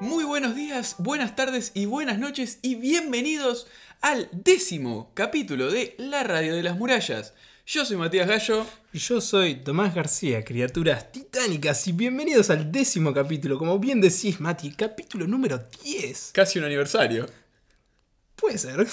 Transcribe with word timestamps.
Muy 0.00 0.22
buenos 0.22 0.54
días, 0.54 0.94
buenas 0.98 1.34
tardes 1.34 1.72
y 1.74 1.86
buenas 1.86 2.20
noches 2.20 2.60
y 2.62 2.76
bienvenidos 2.76 3.66
al 4.00 4.28
décimo 4.30 5.10
capítulo 5.12 5.72
de 5.72 5.96
La 5.98 6.22
Radio 6.22 6.54
de 6.54 6.62
las 6.62 6.76
Murallas. 6.76 7.34
Yo 7.66 7.84
soy 7.84 7.96
Matías 7.96 8.28
Gallo. 8.28 8.64
Y 8.92 9.00
yo 9.00 9.20
soy 9.20 9.56
Tomás 9.56 9.96
García, 9.96 10.44
criaturas 10.44 11.10
titánicas, 11.10 11.88
y 11.88 11.92
bienvenidos 11.92 12.48
al 12.50 12.70
décimo 12.70 13.12
capítulo. 13.12 13.58
Como 13.58 13.80
bien 13.80 14.00
decís, 14.00 14.38
Mati, 14.38 14.70
capítulo 14.70 15.26
número 15.26 15.58
10. 15.82 16.30
Casi 16.32 16.60
un 16.60 16.66
aniversario. 16.66 17.26
Puede 18.36 18.56
ser. 18.58 18.86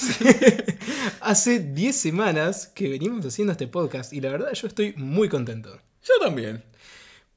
Hace 1.21 1.59
10 1.59 1.95
semanas 1.95 2.65
que 2.73 2.89
venimos 2.89 3.23
haciendo 3.23 3.51
este 3.51 3.67
podcast 3.67 4.11
y 4.11 4.21
la 4.21 4.31
verdad 4.31 4.53
yo 4.53 4.67
estoy 4.67 4.95
muy 4.97 5.29
contento. 5.29 5.79
Yo 6.01 6.13
también. 6.19 6.63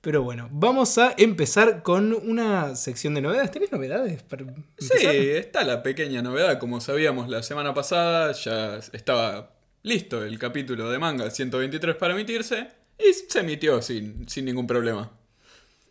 Pero 0.00 0.22
bueno, 0.22 0.48
vamos 0.52 0.96
a 0.98 1.12
empezar 1.16 1.82
con 1.82 2.12
una 2.12 2.76
sección 2.76 3.14
de 3.14 3.20
novedades. 3.20 3.50
¿Tenés 3.50 3.72
novedades 3.72 4.22
para 4.22 4.46
Sí, 4.78 5.06
está 5.06 5.64
la 5.64 5.82
pequeña 5.82 6.22
novedad. 6.22 6.58
Como 6.58 6.80
sabíamos 6.80 7.28
la 7.28 7.42
semana 7.42 7.74
pasada, 7.74 8.32
ya 8.32 8.76
estaba 8.92 9.56
listo 9.82 10.24
el 10.24 10.38
capítulo 10.38 10.90
de 10.90 10.98
manga 10.98 11.30
123 11.30 11.96
para 11.96 12.14
emitirse 12.14 12.68
y 12.98 13.12
se 13.12 13.40
emitió 13.40 13.82
sin, 13.82 14.28
sin 14.28 14.44
ningún 14.44 14.66
problema. 14.66 15.10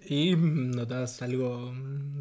¿Y 0.09 0.37
notas 0.37 1.21
algo 1.21 1.73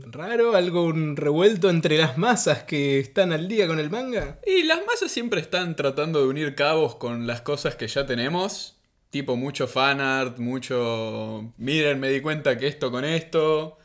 raro, 0.06 0.56
algo 0.56 0.92
revuelto 0.92 1.70
entre 1.70 1.98
las 1.98 2.18
masas 2.18 2.64
que 2.64 2.98
están 2.98 3.32
al 3.32 3.46
día 3.46 3.68
con 3.68 3.78
el 3.78 3.90
manga? 3.90 4.40
Y 4.45 4.64
las 4.64 4.84
masas 4.84 5.12
siempre 5.12 5.40
están 5.40 5.76
tratando 5.76 6.20
de 6.20 6.26
unir 6.26 6.56
cabos 6.56 6.96
con 6.96 7.28
las 7.28 7.42
cosas 7.42 7.76
que 7.76 7.87
ya 7.87 8.04
tenemos. 8.04 8.76
Tipo 9.10 9.37
mucho 9.37 9.66
fanart, 9.66 10.38
mucho... 10.38 11.52
Miren, 11.59 12.01
me 12.01 12.10
di 12.10 12.21
cuenta 12.21 12.59
que 12.59 12.66
esto 12.66 12.90
con 12.90 13.04
esto. 13.04 13.79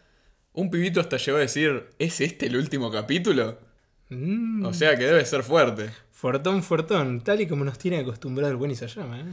Un 0.53 0.69
pibito 0.69 1.00
hasta 1.00 1.17
llegó 1.17 1.38
a 1.38 1.41
decir, 1.41 1.89
¿es 2.00 2.19
este 2.22 2.47
el 2.47 2.58
último 2.58 2.91
capítulo? 2.91 3.59
Mm, 4.09 4.66
O 4.66 4.73
sea 4.73 4.97
que 4.97 5.05
debe 5.05 5.23
ser 5.25 5.44
fuerte. 5.44 5.89
fuertón, 6.11 6.61
fuertón, 6.64 7.22
tal 7.22 7.39
y 7.42 7.47
como 7.47 7.64
nos 7.64 7.77
tiene 7.80 7.99
acostumbrado 7.99 8.52
el 8.52 8.58
buen 8.58 8.72
Isayama, 8.72 9.19
¿eh? 9.22 9.25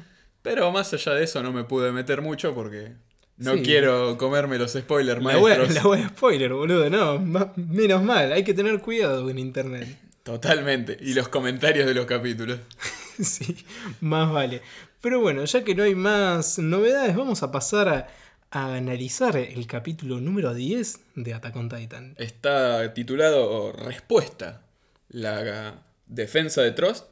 Pero 0.43 0.71
más 0.71 0.93
allá 0.95 1.15
de 1.15 1.25
eso 1.25 1.43
no 1.43 1.53
me 1.53 1.65
pude 1.65 1.91
meter 1.91 2.23
mucho 2.23 2.55
porque 2.55 2.93
no 3.39 3.55
Sí. 3.55 3.63
quiero 3.63 4.17
comerme 4.17 4.57
los 4.59 4.73
spoilers 4.73 5.21
maestros. 5.21 5.75
la 5.75 5.87
wea 5.87 6.09
spoiler, 6.11 6.53
boludo, 6.53 6.89
no, 6.89 7.19
ma- 7.19 7.53
menos 7.57 8.03
mal, 8.05 8.33
hay 8.33 8.45
que 8.45 8.55
tener 8.55 8.81
cuidado 8.81 9.29
en 9.29 9.39
internet. 9.41 9.99
Totalmente. 10.23 10.97
Y 11.01 11.15
los 11.15 11.29
comentarios 11.29 11.87
de 11.87 11.95
los 11.95 12.07
capítulos. 12.07 12.61
sí, 13.21 13.57
más 14.01 14.31
vale. 14.33 14.63
Pero 15.01 15.21
bueno, 15.21 15.45
ya 15.45 15.63
que 15.63 15.75
no 15.77 15.85
hay 15.85 15.95
más 15.95 16.59
novedades, 16.59 17.15
vamos 17.15 17.45
a 17.45 17.53
pasar 17.53 17.89
a, 17.89 18.09
a 18.51 18.75
analizar 18.75 19.37
el 19.37 19.67
capítulo 19.69 20.21
número 20.21 20.55
10 20.55 21.01
de 21.15 21.35
Attack 21.35 21.55
on 21.55 21.69
Titan. 21.69 22.15
Está 22.19 22.93
titulado 22.95 23.73
Respuesta. 23.73 24.63
La 25.09 25.83
defensa 26.07 26.63
de 26.63 26.73
Trust, 26.73 27.07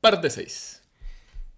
parte 0.00 0.30
6. 0.30 0.82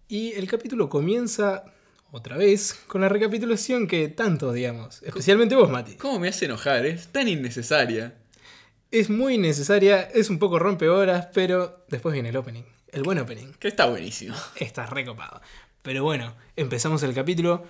Y 0.08 0.32
el 0.32 0.48
capítulo 0.48 0.88
comienza 0.88 1.64
otra 2.10 2.36
vez 2.36 2.74
con 2.86 3.00
la 3.00 3.08
recapitulación 3.08 3.86
que 3.86 4.08
tanto 4.08 4.48
odiamos, 4.48 5.02
especialmente 5.02 5.55
vos, 5.55 5.70
Mati. 5.70 5.96
¿Cómo 5.96 6.18
me 6.18 6.28
hace 6.28 6.46
enojar? 6.46 6.86
Es 6.86 7.08
tan 7.08 7.28
innecesaria. 7.28 8.14
Es 8.90 9.10
muy 9.10 9.36
necesaria, 9.36 10.00
es 10.00 10.30
un 10.30 10.38
poco 10.38 10.58
rompehoras, 10.58 11.28
pero 11.34 11.84
después 11.88 12.12
viene 12.12 12.28
el 12.28 12.36
opening, 12.36 12.62
el 12.92 13.02
buen 13.02 13.18
opening. 13.18 13.52
Que 13.58 13.68
está 13.68 13.86
buenísimo. 13.86 14.34
Está 14.56 14.86
recopado. 14.86 15.40
Pero 15.84 16.02
bueno, 16.02 16.34
empezamos 16.56 17.02
el 17.02 17.12
capítulo 17.12 17.62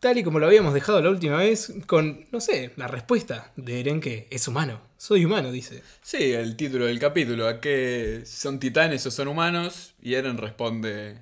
tal 0.00 0.18
y 0.18 0.24
como 0.24 0.40
lo 0.40 0.46
habíamos 0.46 0.74
dejado 0.74 1.00
la 1.00 1.08
última 1.08 1.36
vez, 1.36 1.72
con, 1.86 2.26
no 2.32 2.40
sé, 2.40 2.72
la 2.74 2.88
respuesta 2.88 3.52
de 3.54 3.78
Eren 3.78 4.00
que 4.00 4.26
es 4.30 4.48
humano. 4.48 4.80
Soy 4.96 5.24
humano, 5.24 5.52
dice. 5.52 5.84
Sí, 6.02 6.32
el 6.32 6.56
título 6.56 6.86
del 6.86 6.98
capítulo. 6.98 7.46
¿A 7.46 7.60
qué 7.60 8.22
son 8.26 8.58
titanes 8.58 9.06
o 9.06 9.12
son 9.12 9.28
humanos? 9.28 9.94
Y 10.02 10.14
Eren 10.14 10.36
responde 10.36 11.18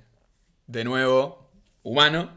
de 0.65 0.83
nuevo, 0.83 1.51
humano. 1.83 2.31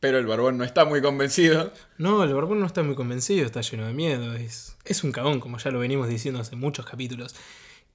Pero 0.00 0.16
el 0.16 0.24
barbón 0.24 0.56
no 0.56 0.64
está 0.64 0.86
muy 0.86 1.02
convencido. 1.02 1.74
No, 1.98 2.24
el 2.24 2.32
barbón 2.32 2.60
no 2.60 2.66
está 2.66 2.82
muy 2.82 2.94
convencido, 2.94 3.44
está 3.44 3.60
lleno 3.60 3.86
de 3.86 3.92
miedo. 3.92 4.34
Es, 4.34 4.78
es 4.86 5.04
un 5.04 5.12
cagón, 5.12 5.40
como 5.40 5.58
ya 5.58 5.70
lo 5.70 5.78
venimos 5.78 6.08
diciendo 6.08 6.40
hace 6.40 6.56
muchos 6.56 6.86
capítulos. 6.86 7.34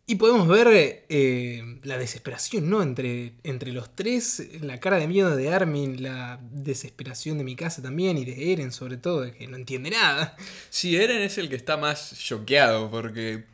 Y 0.08 0.16
podemos 0.16 0.48
ver 0.48 0.68
eh, 1.10 1.80
la 1.82 1.98
desesperación, 1.98 2.70
¿no? 2.70 2.84
Entre, 2.84 3.34
entre 3.44 3.72
los 3.72 3.96
tres, 3.96 4.48
la 4.62 4.80
cara 4.80 4.98
de 4.98 5.08
miedo 5.08 5.36
de 5.36 5.52
Armin, 5.52 6.04
la 6.04 6.40
desesperación 6.52 7.40
de 7.40 7.44
mi 7.44 7.56
casa 7.56 7.82
también, 7.82 8.18
y 8.20 8.26
de 8.26 8.54
Eren 8.54 8.72
sobre 8.72 8.98
todo, 8.98 9.22
de 9.22 9.34
que 9.34 9.48
no 9.48 9.58
entiende 9.58 9.90
nada. 9.90 10.38
Sí, 10.70 10.96
Eren 10.96 11.24
es 11.24 11.40
el 11.40 11.50
que 11.50 11.56
está 11.56 11.78
más 11.78 12.16
choqueado 12.20 12.92
porque 12.92 13.46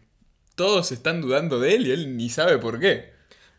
todos 0.56 0.92
están 0.92 1.22
dudando 1.22 1.58
de 1.60 1.76
él 1.76 1.88
y 1.88 1.92
él 1.92 2.18
ni 2.18 2.30
sabe 2.30 2.58
por 2.58 2.82
qué. 2.82 3.12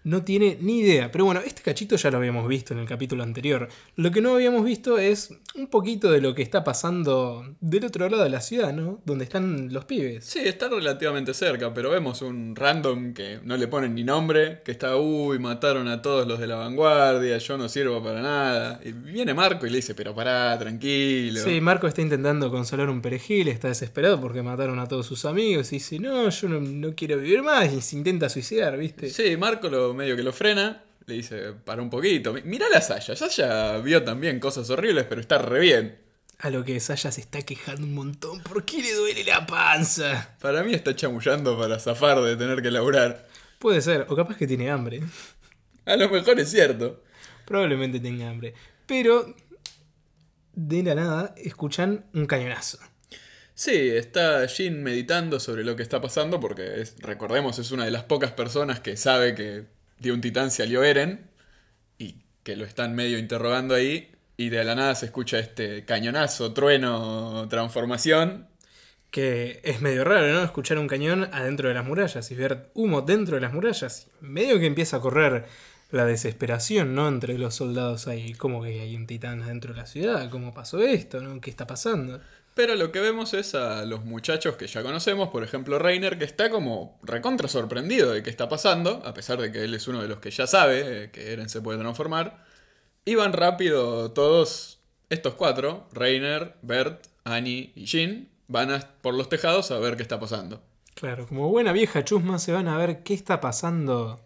No 0.04 0.22
tiene 0.22 0.58
ni 0.60 0.80
idea. 0.80 1.10
Pero 1.10 1.24
bueno, 1.24 1.40
este 1.40 1.62
cachito 1.62 1.96
ya 1.96 2.10
lo 2.10 2.18
habíamos 2.18 2.46
visto 2.46 2.74
en 2.74 2.80
el 2.80 2.88
capítulo 2.88 3.22
anterior. 3.22 3.68
Lo 3.96 4.10
que 4.10 4.20
no 4.20 4.34
habíamos 4.34 4.64
visto 4.64 4.98
es 4.98 5.30
un 5.54 5.66
poquito 5.66 6.10
de 6.10 6.20
lo 6.20 6.34
que 6.34 6.42
está 6.42 6.64
pasando 6.64 7.44
del 7.60 7.84
otro 7.84 8.08
lado 8.08 8.24
de 8.24 8.30
la 8.30 8.40
ciudad, 8.40 8.72
¿no? 8.72 9.00
Donde 9.04 9.24
están 9.24 9.72
los 9.72 9.84
pibes. 9.84 10.24
Sí, 10.24 10.40
está 10.40 10.68
relativamente 10.68 11.34
cerca, 11.34 11.72
pero 11.74 11.90
vemos 11.90 12.22
un 12.22 12.56
random 12.56 13.12
que 13.12 13.40
no 13.42 13.56
le 13.56 13.68
ponen 13.68 13.94
ni 13.94 14.04
nombre, 14.04 14.62
que 14.64 14.72
está, 14.72 14.96
uy, 14.96 15.38
mataron 15.38 15.88
a 15.88 16.00
todos 16.02 16.26
los 16.26 16.38
de 16.38 16.46
la 16.46 16.56
vanguardia, 16.56 17.38
yo 17.38 17.58
no 17.58 17.68
sirvo 17.68 18.02
para 18.02 18.22
nada. 18.22 18.80
Y 18.84 18.92
viene 18.92 19.34
Marco 19.34 19.66
y 19.66 19.70
le 19.70 19.76
dice, 19.76 19.94
pero 19.94 20.14
pará, 20.14 20.58
tranquilo. 20.58 21.40
Sí, 21.40 21.60
Marco 21.60 21.86
está 21.86 22.00
intentando 22.00 22.50
consolar 22.50 22.88
un 22.88 23.02
perejil, 23.02 23.48
está 23.48 23.68
desesperado 23.68 24.20
porque 24.20 24.42
mataron 24.42 24.78
a 24.78 24.88
todos 24.88 25.06
sus 25.06 25.24
amigos 25.24 25.72
y 25.72 25.76
dice, 25.76 25.98
no, 25.98 26.28
yo 26.28 26.48
no, 26.48 26.60
no 26.60 26.94
quiero 26.94 27.18
vivir 27.18 27.42
más 27.42 27.72
y 27.72 27.80
se 27.80 27.96
intenta 27.96 28.28
suicidar, 28.28 28.78
¿viste? 28.78 29.10
Sí, 29.10 29.36
Marco 29.36 29.68
lo 29.68 29.94
medio 29.94 30.16
que 30.16 30.22
lo 30.22 30.32
frena, 30.32 30.82
le 31.06 31.14
dice, 31.14 31.52
para 31.64 31.82
un 31.82 31.90
poquito. 31.90 32.32
Mi- 32.32 32.42
Mirá 32.42 32.66
la 32.68 32.80
Saya, 32.80 33.16
Saya 33.16 33.78
vio 33.78 34.02
también 34.04 34.38
cosas 34.40 34.68
horribles, 34.70 35.06
pero 35.08 35.20
está 35.20 35.38
re 35.38 35.60
bien. 35.60 35.98
A 36.38 36.50
lo 36.50 36.64
que 36.64 36.78
Saya 36.80 37.12
se 37.12 37.20
está 37.20 37.42
quejando 37.42 37.82
un 37.86 37.94
montón, 37.94 38.40
¿por 38.42 38.64
qué 38.64 38.82
le 38.82 38.92
duele 38.94 39.22
la 39.24 39.46
panza? 39.46 40.36
Para 40.40 40.62
mí 40.64 40.74
está 40.74 40.94
chamullando 40.96 41.56
para 41.58 41.78
zafar 41.78 42.20
de 42.20 42.36
tener 42.36 42.62
que 42.62 42.70
laburar. 42.70 43.26
Puede 43.58 43.80
ser, 43.80 44.06
o 44.08 44.16
capaz 44.16 44.36
que 44.36 44.46
tiene 44.46 44.70
hambre. 44.70 45.00
A 45.86 45.96
lo 45.96 46.08
mejor 46.08 46.38
es 46.40 46.50
cierto. 46.50 47.02
Probablemente 47.46 48.00
tenga 48.00 48.28
hambre. 48.28 48.54
Pero 48.86 49.34
de 50.54 50.82
la 50.82 50.94
nada 50.94 51.34
escuchan 51.36 52.06
un 52.12 52.26
cañonazo. 52.26 52.78
Sí, 53.54 53.90
está 53.90 54.46
Jin 54.48 54.82
meditando 54.82 55.38
sobre 55.38 55.62
lo 55.62 55.76
que 55.76 55.82
está 55.82 56.00
pasando 56.00 56.40
porque, 56.40 56.80
es- 56.80 56.96
recordemos, 56.98 57.58
es 57.58 57.70
una 57.70 57.84
de 57.84 57.90
las 57.90 58.04
pocas 58.04 58.32
personas 58.32 58.80
que 58.80 58.96
sabe 58.96 59.34
que 59.34 59.66
de 60.02 60.12
un 60.12 60.20
titán 60.20 60.50
salió 60.50 60.82
Eren 60.82 61.30
y 61.98 62.16
que 62.42 62.56
lo 62.56 62.64
están 62.64 62.94
medio 62.94 63.18
interrogando 63.18 63.74
ahí 63.74 64.12
y 64.36 64.48
de 64.48 64.64
la 64.64 64.74
nada 64.74 64.94
se 64.94 65.06
escucha 65.06 65.38
este 65.38 65.84
cañonazo, 65.84 66.52
trueno, 66.52 67.46
transformación. 67.48 68.48
Que 69.10 69.60
es 69.62 69.82
medio 69.82 70.04
raro, 70.04 70.26
¿no? 70.32 70.42
Escuchar 70.42 70.78
un 70.78 70.88
cañón 70.88 71.28
adentro 71.32 71.68
de 71.68 71.74
las 71.74 71.84
murallas 71.84 72.30
y 72.30 72.34
ver 72.34 72.70
humo 72.72 73.02
dentro 73.02 73.34
de 73.34 73.42
las 73.42 73.52
murallas. 73.52 74.08
Medio 74.20 74.58
que 74.58 74.64
empieza 74.64 74.96
a 74.96 75.00
correr 75.00 75.44
la 75.90 76.06
desesperación, 76.06 76.94
¿no? 76.94 77.06
Entre 77.08 77.36
los 77.36 77.54
soldados 77.54 78.08
ahí. 78.08 78.32
¿Cómo 78.32 78.62
que 78.62 78.80
hay 78.80 78.96
un 78.96 79.06
titán 79.06 79.42
adentro 79.42 79.74
de 79.74 79.80
la 79.80 79.86
ciudad? 79.86 80.30
¿Cómo 80.30 80.54
pasó 80.54 80.80
esto? 80.80 81.20
¿no? 81.20 81.38
¿Qué 81.42 81.50
está 81.50 81.66
pasando? 81.66 82.20
Pero 82.54 82.74
lo 82.74 82.92
que 82.92 83.00
vemos 83.00 83.32
es 83.32 83.54
a 83.54 83.84
los 83.86 84.04
muchachos 84.04 84.56
que 84.56 84.66
ya 84.66 84.82
conocemos, 84.82 85.30
por 85.30 85.42
ejemplo 85.42 85.78
Reiner, 85.78 86.18
que 86.18 86.24
está 86.26 86.50
como 86.50 86.98
recontra 87.02 87.48
sorprendido 87.48 88.12
de 88.12 88.22
qué 88.22 88.28
está 88.28 88.48
pasando, 88.48 89.02
a 89.06 89.14
pesar 89.14 89.40
de 89.40 89.50
que 89.50 89.64
él 89.64 89.72
es 89.74 89.88
uno 89.88 90.02
de 90.02 90.08
los 90.08 90.18
que 90.20 90.30
ya 90.30 90.46
sabe 90.46 91.04
eh, 91.04 91.10
que 91.10 91.32
Eren 91.32 91.48
se 91.48 91.62
puede 91.62 91.78
transformar. 91.78 92.44
Y 93.06 93.14
van 93.14 93.32
rápido 93.32 94.10
todos, 94.12 94.80
estos 95.08 95.34
cuatro, 95.34 95.88
Reiner, 95.92 96.54
Bert, 96.62 97.06
Annie 97.24 97.72
y 97.74 97.86
Jin, 97.86 98.28
van 98.48 98.70
a- 98.70 98.80
por 99.00 99.14
los 99.14 99.30
tejados 99.30 99.70
a 99.70 99.78
ver 99.78 99.96
qué 99.96 100.02
está 100.02 100.20
pasando. 100.20 100.62
Claro, 100.94 101.26
como 101.26 101.48
buena 101.48 101.72
vieja 101.72 102.04
chusma 102.04 102.38
se 102.38 102.52
van 102.52 102.68
a 102.68 102.76
ver 102.76 103.02
qué 103.02 103.14
está 103.14 103.40
pasando 103.40 104.20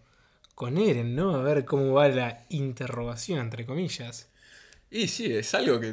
con 0.57 0.79
Eren, 0.79 1.15
¿no? 1.15 1.37
A 1.37 1.43
ver 1.43 1.65
cómo 1.65 1.93
va 1.93 2.09
la 2.09 2.45
interrogación, 2.49 3.39
entre 3.39 3.65
comillas. 3.67 4.29
Y 4.91 5.07
sí, 5.09 5.33
es 5.33 5.55
algo 5.55 5.79
que 5.79 5.91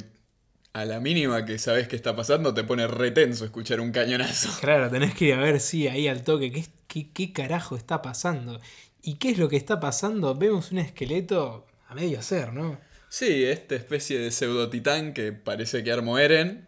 a 0.73 0.85
la 0.85 0.99
mínima 0.99 1.45
que 1.45 1.59
sabes 1.59 1.87
qué 1.87 1.95
está 1.95 2.15
pasando 2.15 2.53
te 2.53 2.63
pone 2.63 2.87
retenso 2.87 3.45
escuchar 3.45 3.79
un 3.79 3.91
cañonazo. 3.91 4.49
Claro, 4.61 4.89
tenés 4.89 5.13
que 5.13 5.25
ir 5.25 5.33
a 5.35 5.39
ver, 5.39 5.59
sí, 5.59 5.87
ahí 5.87 6.07
al 6.07 6.23
toque, 6.23 6.51
¿qué, 6.51 6.65
qué, 6.87 7.11
qué 7.11 7.31
carajo 7.31 7.75
está 7.75 8.01
pasando? 8.01 8.59
¿Y 9.01 9.15
qué 9.15 9.31
es 9.31 9.37
lo 9.37 9.49
que 9.49 9.57
está 9.57 9.79
pasando? 9.79 10.33
Vemos 10.35 10.71
un 10.71 10.79
esqueleto 10.79 11.67
a 11.87 11.95
medio 11.95 12.19
hacer, 12.19 12.53
¿no? 12.53 12.79
Sí, 13.09 13.43
esta 13.43 13.75
especie 13.75 14.17
de 14.17 14.31
pseudo 14.31 14.69
titán 14.69 15.13
que 15.13 15.33
parece 15.33 15.83
que 15.83 15.91
armó 15.91 16.17
Eren 16.17 16.67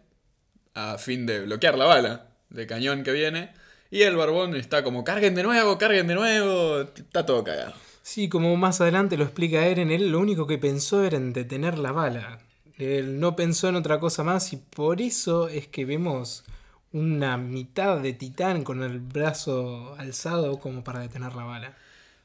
a 0.74 0.98
fin 0.98 1.26
de 1.26 1.40
bloquear 1.40 1.76
la 1.76 1.86
bala 1.86 2.28
de 2.50 2.66
cañón 2.66 3.02
que 3.02 3.10
viene. 3.10 3.50
Y 3.90 4.02
el 4.02 4.14
barbón 4.16 4.54
está 4.54 4.84
como, 4.84 5.02
carguen 5.02 5.34
de 5.34 5.42
nuevo, 5.42 5.78
carguen 5.78 6.06
de 6.06 6.14
nuevo. 6.14 6.82
Está 6.82 7.26
todo 7.26 7.42
cagado. 7.42 7.74
Sí, 8.02 8.28
como 8.28 8.54
más 8.56 8.80
adelante 8.80 9.16
lo 9.16 9.24
explica 9.24 9.66
Eren, 9.66 9.90
él 9.90 10.10
lo 10.10 10.20
único 10.20 10.46
que 10.46 10.58
pensó 10.58 11.02
era 11.02 11.16
en 11.16 11.32
detener 11.32 11.78
la 11.78 11.90
bala. 11.90 12.38
Él 12.76 13.18
no 13.20 13.36
pensó 13.36 13.68
en 13.68 13.76
otra 13.76 13.98
cosa 14.00 14.22
más 14.22 14.52
y 14.52 14.56
por 14.56 15.00
eso 15.00 15.48
es 15.48 15.66
que 15.68 15.84
vemos 15.84 16.44
una 16.92 17.36
mitad 17.36 17.98
de 18.00 18.12
titán 18.12 18.64
con 18.64 18.82
el 18.82 19.00
brazo 19.00 19.94
alzado 19.98 20.58
como 20.58 20.84
para 20.84 21.00
detener 21.00 21.34
la 21.34 21.44
bala. 21.44 21.76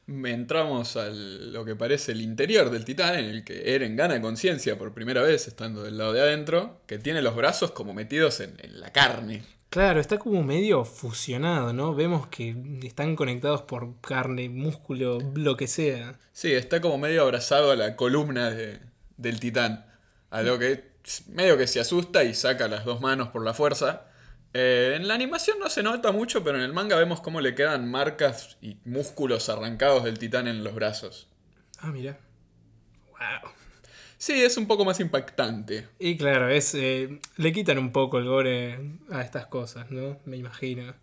Entramos 0.08 0.96
a 0.96 1.08
lo 1.10 1.64
que 1.64 1.76
parece 1.76 2.12
el 2.12 2.20
interior 2.20 2.70
del 2.70 2.84
titán, 2.84 3.14
en 3.18 3.24
el 3.26 3.44
que 3.44 3.74
Eren 3.74 3.96
gana 3.96 4.20
conciencia 4.20 4.76
por 4.76 4.92
primera 4.92 5.22
vez 5.22 5.46
estando 5.46 5.82
del 5.84 5.96
lado 5.96 6.12
de 6.12 6.20
adentro, 6.20 6.80
que 6.86 6.98
tiene 6.98 7.22
los 7.22 7.36
brazos 7.36 7.70
como 7.70 7.94
metidos 7.94 8.40
en, 8.40 8.54
en 8.60 8.80
la 8.80 8.90
carne. 8.92 9.44
Claro, 9.70 10.00
está 10.00 10.18
como 10.18 10.42
medio 10.42 10.84
fusionado, 10.84 11.72
¿no? 11.72 11.94
Vemos 11.94 12.26
que 12.26 12.54
están 12.82 13.16
conectados 13.16 13.62
por 13.62 13.94
carne, 14.02 14.48
músculo, 14.50 15.18
lo 15.34 15.56
que 15.56 15.66
sea. 15.66 16.18
Sí, 16.32 16.52
está 16.52 16.80
como 16.82 16.98
medio 16.98 17.22
abrazado 17.22 17.70
a 17.70 17.76
la 17.76 17.96
columna 17.96 18.50
de- 18.50 18.80
del 19.16 19.40
titán. 19.40 19.86
A 20.32 20.42
lo 20.42 20.58
que 20.58 20.92
medio 21.28 21.58
que 21.58 21.66
se 21.66 21.78
asusta 21.78 22.24
y 22.24 22.34
saca 22.34 22.68
las 22.68 22.84
dos 22.84 23.00
manos 23.00 23.28
por 23.28 23.44
la 23.44 23.54
fuerza. 23.54 24.06
Eh, 24.54 24.94
en 24.96 25.06
la 25.06 25.14
animación 25.14 25.58
no 25.58 25.68
se 25.68 25.82
nota 25.82 26.10
mucho, 26.10 26.42
pero 26.42 26.58
en 26.58 26.64
el 26.64 26.72
manga 26.72 26.96
vemos 26.96 27.20
cómo 27.20 27.40
le 27.40 27.54
quedan 27.54 27.90
marcas 27.90 28.56
y 28.62 28.78
músculos 28.84 29.48
arrancados 29.48 30.04
del 30.04 30.18
titán 30.18 30.48
en 30.48 30.64
los 30.64 30.74
brazos. 30.74 31.28
Ah, 31.78 31.90
mira. 31.92 32.18
Wow. 33.10 33.50
Sí, 34.18 34.42
es 34.42 34.56
un 34.56 34.66
poco 34.66 34.84
más 34.84 35.00
impactante. 35.00 35.88
Y 35.98 36.16
claro, 36.16 36.48
es 36.48 36.74
eh, 36.76 37.18
le 37.36 37.52
quitan 37.52 37.78
un 37.78 37.92
poco 37.92 38.18
el 38.18 38.26
gore 38.26 38.78
a 39.10 39.20
estas 39.22 39.46
cosas, 39.46 39.90
¿no? 39.90 40.18
Me 40.24 40.36
imagino. 40.36 40.94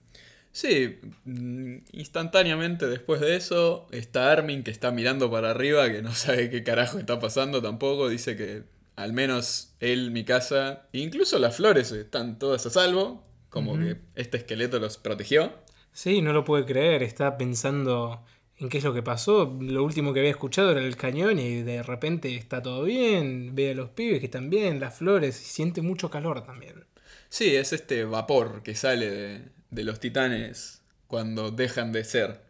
Sí, 0.51 0.99
mm, 1.25 1.77
instantáneamente 1.91 2.87
después 2.87 3.21
de 3.21 3.35
eso 3.35 3.87
está 3.91 4.31
Armin 4.31 4.63
que 4.63 4.71
está 4.71 4.91
mirando 4.91 5.29
para 5.29 5.51
arriba, 5.51 5.91
que 5.91 6.01
no 6.01 6.13
sabe 6.13 6.49
qué 6.49 6.63
carajo 6.63 6.97
está 6.97 7.19
pasando 7.19 7.61
tampoco, 7.61 8.09
dice 8.09 8.35
que 8.35 8.63
al 9.00 9.13
menos 9.13 9.75
él, 9.80 10.12
mi 10.12 10.25
casa, 10.25 10.90
incluso 10.92 11.40
las 11.40 11.56
flores 11.56 11.90
están 11.94 12.38
todas 12.38 12.66
a 12.66 12.69
salvo, 12.69 13.24
como 13.50 13.78
que 13.78 13.96
este 14.16 14.38
esqueleto 14.38 14.78
los 14.78 14.98
protegió. 14.98 15.54
Sí, 15.94 16.22
no 16.22 16.34
lo 16.34 16.44
puede 16.44 16.66
creer, 16.66 17.01
está 17.01 17.38
pensando 17.38 18.25
en 18.57 18.68
qué 18.68 18.80
es 18.80 18.84
lo 18.84 18.94
que 18.94 19.01
pasó. 19.01 19.57
Lo 19.62 19.86
último 19.86 20.12
que 20.13 20.19
había 20.19 20.31
escuchado 20.31 20.72
era 20.72 20.81
el 20.81 20.98
cañón 20.98 21.40
y 21.40 21.62
de 21.62 21.81
repente 21.81 22.36
está 22.36 22.62
todo 22.62 22.84
bien, 22.84 23.56
ve 23.56 23.72
a 23.72 23.74
los 23.74 23.90
pibes 23.92 24.19
que 24.19 24.25
están 24.25 24.50
bien, 24.50 24.81
las 24.81 24.98
flores 24.98 25.42
y 25.42 25.46
siente 25.46 25.81
mucho 25.81 26.10
calor 26.10 26.46
también. 26.46 26.84
Sí, 27.30 27.56
es 27.56 27.72
este 27.72 28.04
vapor 28.04 28.63
que 28.63 28.75
sale 28.75 29.10
de, 29.10 29.42
de 29.72 29.84
los 29.86 30.01
titanes 30.01 30.81
cuando 31.07 31.51
dejan 31.51 31.94
de 31.94 32.04
ser. 32.04 32.42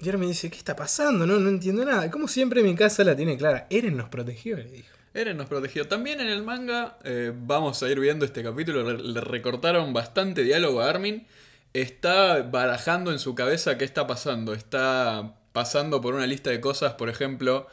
Y 0.00 0.06
ahora 0.06 0.18
me 0.18 0.26
dice, 0.26 0.50
¿qué 0.50 0.58
está 0.58 0.74
pasando? 0.74 1.28
No, 1.28 1.38
no 1.38 1.48
entiendo 1.48 1.84
nada. 1.84 2.10
Como 2.10 2.26
siempre 2.26 2.64
mi 2.64 2.74
casa 2.74 3.04
la 3.04 3.14
tiene 3.14 3.38
clara. 3.38 3.68
Eren 3.70 3.96
nos 3.96 4.08
protegió, 4.08 4.56
le 4.56 4.64
dijo. 4.64 4.95
Eren 5.16 5.36
nos 5.36 5.48
protegió. 5.48 5.88
También 5.88 6.20
en 6.20 6.28
el 6.28 6.42
manga, 6.42 6.98
eh, 7.04 7.32
vamos 7.34 7.82
a 7.82 7.88
ir 7.88 7.98
viendo 7.98 8.24
este 8.24 8.42
capítulo, 8.42 8.92
le, 8.92 9.20
recortaron 9.20 9.92
bastante 9.92 10.44
diálogo 10.44 10.82
a 10.82 10.90
Armin. 10.90 11.26
Está 11.72 12.42
barajando 12.42 13.10
en 13.10 13.18
su 13.18 13.34
cabeza 13.34 13.78
qué 13.78 13.84
está 13.84 14.06
pasando. 14.06 14.52
Está 14.52 15.36
pasando 15.52 16.02
por 16.02 16.14
una 16.14 16.26
lista 16.26 16.50
de 16.50 16.60
cosas, 16.60 16.94
por 16.94 17.08
ejemplo, 17.08 17.66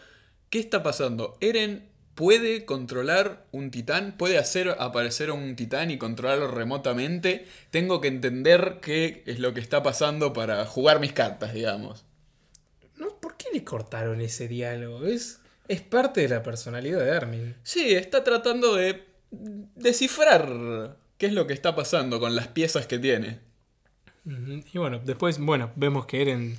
¿qué 0.50 0.60
está 0.60 0.84
pasando? 0.84 1.38
Eren 1.42 1.90
puede 2.16 2.64
controlar 2.64 3.46
un 3.52 3.72
titán, 3.72 4.16
puede 4.18 4.38
hacer 4.38 4.78
aparecer 4.80 5.32
un 5.32 5.58
titán 5.58 5.92
y 5.92 5.98
controlarlo 5.98 6.48
remotamente. 6.48 7.46
Tengo 7.72 8.00
que 8.00 8.08
entender 8.08 8.80
qué 8.82 9.24
es 9.26 9.40
lo 9.40 9.54
que 9.54 9.60
está 9.60 9.84
pasando 9.84 10.32
para 10.32 10.66
jugar 10.66 11.02
mis 11.02 11.12
cartas, 11.12 11.54
digamos. 11.54 12.06
No, 12.98 13.20
¿por 13.20 13.36
qué 13.36 13.48
le 13.52 13.66
cortaron 13.66 14.22
ese 14.22 14.48
diálogo? 14.48 15.06
Es, 15.06 15.42
es 15.68 15.82
parte 15.82 16.22
de 16.22 16.30
la 16.30 16.44
personalidad 16.44 17.00
de 17.00 17.12
Armin. 17.12 17.56
Sí, 17.64 17.94
está 17.94 18.24
tratando 18.24 18.76
de 18.76 19.06
descifrar 19.76 20.98
qué 21.18 21.28
es 21.28 21.34
lo 21.34 21.48
que 21.48 21.54
está 21.54 21.76
pasando 21.76 22.20
con 22.20 22.36
las 22.36 22.48
piezas 22.50 22.86
que 22.88 23.00
tiene. 23.00 23.40
Y 24.26 24.78
bueno, 24.78 25.02
después, 25.04 25.38
bueno, 25.40 25.72
vemos 25.76 26.06
que 26.06 26.22
Eren 26.22 26.58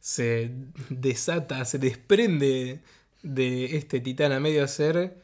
se 0.00 0.50
desata, 0.88 1.64
se 1.64 1.78
desprende 1.78 2.80
de 3.22 3.76
este 3.76 4.00
titán 4.00 4.32
a 4.32 4.40
medio 4.40 4.64
hacer. 4.64 5.16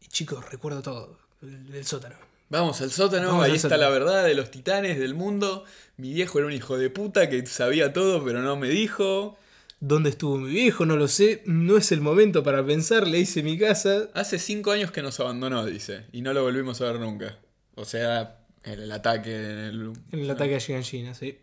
Y 0.00 0.08
chicos, 0.08 0.50
recuerdo 0.50 0.82
todo. 0.82 1.18
El, 1.42 1.74
el 1.74 1.84
sótano. 1.86 2.16
Vamos 2.48 2.80
al 2.80 2.90
sótano, 2.90 3.28
Vamos 3.28 3.44
ahí 3.44 3.50
al 3.52 3.56
está 3.56 3.68
sótano. 3.68 3.82
la 3.84 3.90
verdad 3.90 4.24
de 4.24 4.34
los 4.34 4.50
titanes 4.50 4.98
del 4.98 5.14
mundo. 5.14 5.64
Mi 5.96 6.12
viejo 6.12 6.38
era 6.38 6.48
un 6.48 6.52
hijo 6.52 6.76
de 6.76 6.90
puta 6.90 7.28
que 7.30 7.46
sabía 7.46 7.92
todo, 7.92 8.24
pero 8.24 8.42
no 8.42 8.56
me 8.56 8.68
dijo. 8.68 9.38
¿Dónde 9.80 10.10
estuvo 10.10 10.36
mi 10.36 10.50
viejo? 10.50 10.84
No 10.84 10.96
lo 10.96 11.08
sé. 11.08 11.42
No 11.46 11.78
es 11.78 11.90
el 11.90 12.02
momento 12.02 12.42
para 12.42 12.64
pensar. 12.64 13.08
Le 13.08 13.18
hice 13.18 13.42
mi 13.42 13.58
casa. 13.58 14.10
Hace 14.12 14.38
cinco 14.38 14.72
años 14.72 14.90
que 14.90 15.00
nos 15.00 15.18
abandonó, 15.20 15.64
dice, 15.64 16.04
y 16.12 16.20
no 16.20 16.34
lo 16.34 16.42
volvimos 16.42 16.82
a 16.82 16.92
ver 16.92 17.00
nunca. 17.00 17.38
O 17.76 17.86
sea, 17.86 18.40
en 18.62 18.78
el 18.78 18.92
ataque. 18.92 19.34
En 19.34 19.58
el, 19.58 19.92
el 20.12 20.30
ataque 20.30 20.56
a 20.56 20.60
Giganshina, 20.60 21.14
sí. 21.14 21.38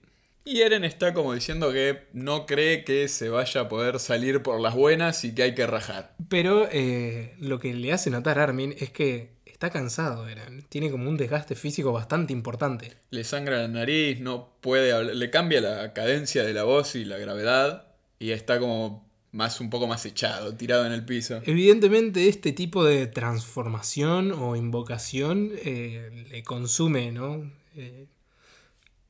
Y 0.46 0.62
Eren 0.62 0.86
está 0.86 1.16
como 1.16 1.34
diciendo 1.34 1.74
que 1.74 2.04
no 2.14 2.46
cree 2.46 2.86
que 2.86 3.08
se 3.08 3.28
vaya 3.28 3.62
a 3.62 3.70
poder 3.70 4.00
salir 4.00 4.44
por 4.44 4.62
las 4.62 4.76
buenas 4.76 5.26
y 5.26 5.34
que 5.34 5.44
hay 5.44 5.56
que 5.56 5.66
rajar. 5.66 6.14
Pero 6.30 6.70
eh, 6.72 7.36
lo 7.40 7.60
que 7.60 7.74
le 7.74 7.92
hace 7.92 8.12
notar 8.12 8.40
a 8.40 8.44
Armin 8.44 8.74
es 8.78 8.92
que 8.92 9.32
está 9.46 9.72
cansado, 9.72 10.30
Eren. 10.30 10.64
Tiene 10.70 10.92
como 10.92 11.10
un 11.10 11.18
desgaste 11.18 11.56
físico 11.56 11.92
bastante 11.92 12.32
importante. 12.32 12.94
Le 13.10 13.24
sangra 13.24 13.64
la 13.64 13.68
nariz, 13.68 14.22
no 14.22 14.54
puede 14.62 14.94
hablar, 14.94 15.16
le 15.16 15.30
cambia 15.32 15.60
la 15.60 15.92
cadencia 15.92 16.44
de 16.44 16.54
la 16.54 16.64
voz 16.64 16.96
y 16.96 17.04
la 17.04 17.18
gravedad 17.18 17.87
y 18.20 18.32
está 18.32 18.60
como 18.60 19.08
más 19.32 19.60
un 19.60 19.70
poco 19.70 19.88
más 19.88 20.06
echado, 20.06 20.56
tirado 20.56 20.86
en 20.86 20.92
el 20.92 21.06
piso. 21.06 21.42
Evidentemente 21.46 22.28
este 22.28 22.54
tipo 22.54 22.84
de 22.84 23.08
transformación 23.08 24.32
o 24.32 24.56
invocación 24.56 25.52
eh, 25.64 26.26
le 26.32 26.44
consume, 26.44 27.12
¿no? 27.12 27.52
Eh, 27.76 28.08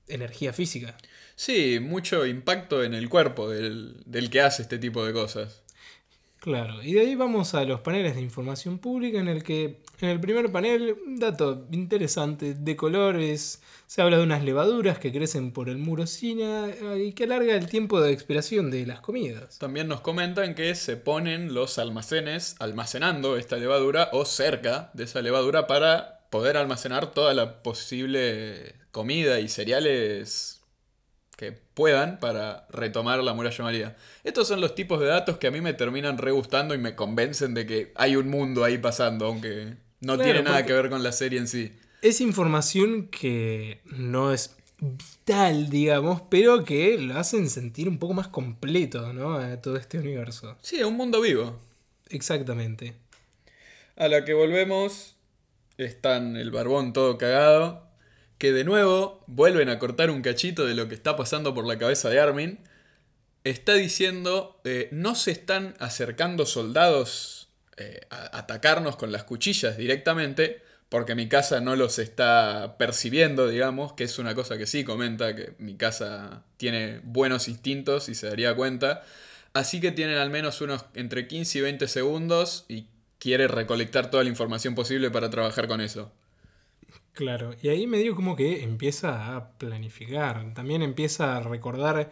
energía 0.07 0.53
física. 0.53 0.97
Sí, 1.35 1.79
mucho 1.79 2.25
impacto 2.25 2.83
en 2.83 2.93
el 2.93 3.09
cuerpo 3.09 3.49
del, 3.49 4.01
del 4.05 4.29
que 4.29 4.41
hace 4.41 4.63
este 4.63 4.79
tipo 4.79 5.05
de 5.05 5.13
cosas. 5.13 5.63
Claro, 6.39 6.81
y 6.83 6.93
de 6.93 7.01
ahí 7.01 7.15
vamos 7.15 7.53
a 7.53 7.63
los 7.63 7.81
paneles 7.81 8.15
de 8.15 8.21
información 8.21 8.79
pública 8.79 9.19
en 9.19 9.27
el 9.27 9.43
que 9.43 9.81
en 10.05 10.09
el 10.09 10.19
primer 10.19 10.51
panel, 10.51 10.95
un 11.05 11.19
dato 11.19 11.67
interesante 11.71 12.53
de 12.53 12.75
colores, 12.75 13.61
se 13.87 14.01
habla 14.01 14.17
de 14.17 14.23
unas 14.23 14.43
levaduras 14.43 14.99
que 14.99 15.11
crecen 15.11 15.51
por 15.51 15.69
el 15.69 15.77
muro 15.77 16.05
Sina 16.05 16.69
eh, 16.69 17.05
y 17.07 17.13
que 17.13 17.23
alarga 17.23 17.55
el 17.55 17.67
tiempo 17.67 17.99
de 17.99 18.11
expiración 18.11 18.69
de 18.69 18.85
las 18.85 18.99
comidas. 18.99 19.57
También 19.57 19.87
nos 19.87 20.01
comentan 20.01 20.53
que 20.53 20.75
se 20.75 20.97
ponen 20.97 21.53
los 21.53 21.79
almacenes 21.79 22.55
almacenando 22.59 23.37
esta 23.37 23.57
levadura 23.57 24.09
o 24.13 24.25
cerca 24.25 24.91
de 24.93 25.05
esa 25.05 25.21
levadura 25.21 25.65
para 25.65 26.27
poder 26.29 26.57
almacenar 26.57 27.11
toda 27.11 27.33
la 27.33 27.63
posible 27.63 28.75
comida 28.91 29.39
y 29.39 29.47
cereales 29.47 30.61
que 31.37 31.51
puedan 31.51 32.19
para 32.19 32.67
retomar 32.69 33.23
la 33.23 33.33
muralla 33.33 33.63
María. 33.63 33.95
Estos 34.23 34.47
son 34.47 34.59
los 34.59 34.75
tipos 34.75 34.99
de 34.99 35.05
datos 35.05 35.37
que 35.37 35.47
a 35.47 35.51
mí 35.51 35.61
me 35.61 35.73
terminan 35.73 36.17
re 36.17 36.31
gustando 36.31 36.73
y 36.73 36.79
me 36.79 36.95
convencen 36.95 37.53
de 37.53 37.65
que 37.65 37.93
hay 37.95 38.15
un 38.15 38.29
mundo 38.29 38.63
ahí 38.63 38.79
pasando, 38.79 39.27
aunque 39.27 39.77
no 40.01 40.15
Claro, 40.15 40.23
tiene 40.31 40.43
nada 40.43 40.65
que 40.65 40.73
ver 40.73 40.89
con 40.89 41.03
la 41.03 41.11
serie 41.11 41.39
en 41.39 41.47
sí. 41.47 41.73
Es 42.01 42.21
información 42.21 43.07
que 43.07 43.81
no 43.85 44.31
es 44.31 44.55
vital, 44.79 45.69
digamos, 45.69 46.21
pero 46.29 46.63
que 46.63 46.97
lo 46.97 47.17
hacen 47.17 47.49
sentir 47.49 47.89
un 47.89 47.97
poco 47.97 48.13
más 48.13 48.27
completo, 48.27 49.13
¿no? 49.13 49.33
A 49.33 49.59
todo 49.61 49.77
este 49.77 49.97
universo. 49.97 50.57
Sí, 50.61 50.83
un 50.83 50.95
mundo 50.95 51.21
vivo. 51.21 51.59
Exactamente. 52.09 52.93
A 53.95 54.07
la 54.07 54.23
que 54.23 54.33
volvemos, 54.33 55.15
están 55.77 56.37
el 56.37 56.51
barbón 56.51 56.93
todo 56.93 57.17
cagado, 57.17 57.87
que 58.37 58.51
de 58.51 58.63
nuevo 58.63 59.23
vuelven 59.25 59.69
a 59.69 59.79
cortar 59.79 60.11
un 60.11 60.21
cachito 60.21 60.65
de 60.65 60.75
lo 60.75 60.87
que 60.87 60.95
está 60.95 61.15
pasando 61.15 61.53
por 61.53 61.65
la 61.65 61.79
cabeza 61.79 62.09
de 62.09 62.19
Armin. 62.19 62.59
Está 63.43 63.73
diciendo, 63.73 64.59
eh, 64.63 64.89
no 64.91 65.15
se 65.15 65.31
están 65.31 65.75
acercando 65.79 66.45
soldados 66.45 67.36
eh, 67.77 68.01
atacarnos 68.09 68.95
con 68.95 69.11
las 69.11 69.23
cuchillas 69.23 69.77
directamente, 69.77 70.61
porque 70.89 71.15
mi 71.15 71.27
casa 71.27 71.59
no 71.61 71.75
los 71.75 71.99
está 71.99 72.75
percibiendo, 72.77 73.47
digamos, 73.47 73.93
que 73.93 74.05
es 74.05 74.19
una 74.19 74.33
cosa 74.35 74.57
que 74.57 74.65
sí 74.65 74.83
comenta, 74.83 75.35
que 75.35 75.53
mi 75.59 75.75
casa 75.75 76.43
tiene 76.57 77.01
buenos 77.03 77.47
instintos 77.47 78.09
y 78.09 78.15
se 78.15 78.27
daría 78.27 78.55
cuenta. 78.55 79.03
Así 79.53 79.79
que 79.79 79.91
tienen 79.91 80.17
al 80.17 80.29
menos 80.29 80.61
unos 80.61 80.85
entre 80.93 81.27
15 81.27 81.59
y 81.59 81.61
20 81.61 81.87
segundos 81.87 82.65
y 82.67 82.87
quiere 83.19 83.47
recolectar 83.47 84.09
toda 84.09 84.23
la 84.23 84.29
información 84.29 84.75
posible 84.75 85.11
para 85.11 85.29
trabajar 85.29 85.67
con 85.67 85.81
eso. 85.81 86.11
Claro, 87.13 87.55
y 87.61 87.69
ahí 87.69 87.87
medio 87.87 88.15
como 88.15 88.35
que 88.35 88.63
empieza 88.63 89.35
a 89.35 89.49
planificar, 89.57 90.53
también 90.53 90.83
empieza 90.83 91.35
a 91.35 91.41
recordar 91.41 92.11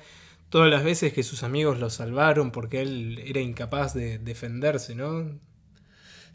todas 0.49 0.69
las 0.69 0.83
veces 0.83 1.13
que 1.13 1.21
sus 1.23 1.43
amigos 1.43 1.79
lo 1.79 1.89
salvaron 1.89 2.51
porque 2.51 2.81
él 2.81 3.21
era 3.25 3.39
incapaz 3.39 3.93
de 3.93 4.17
defenderse, 4.17 4.95
¿no? 4.95 5.39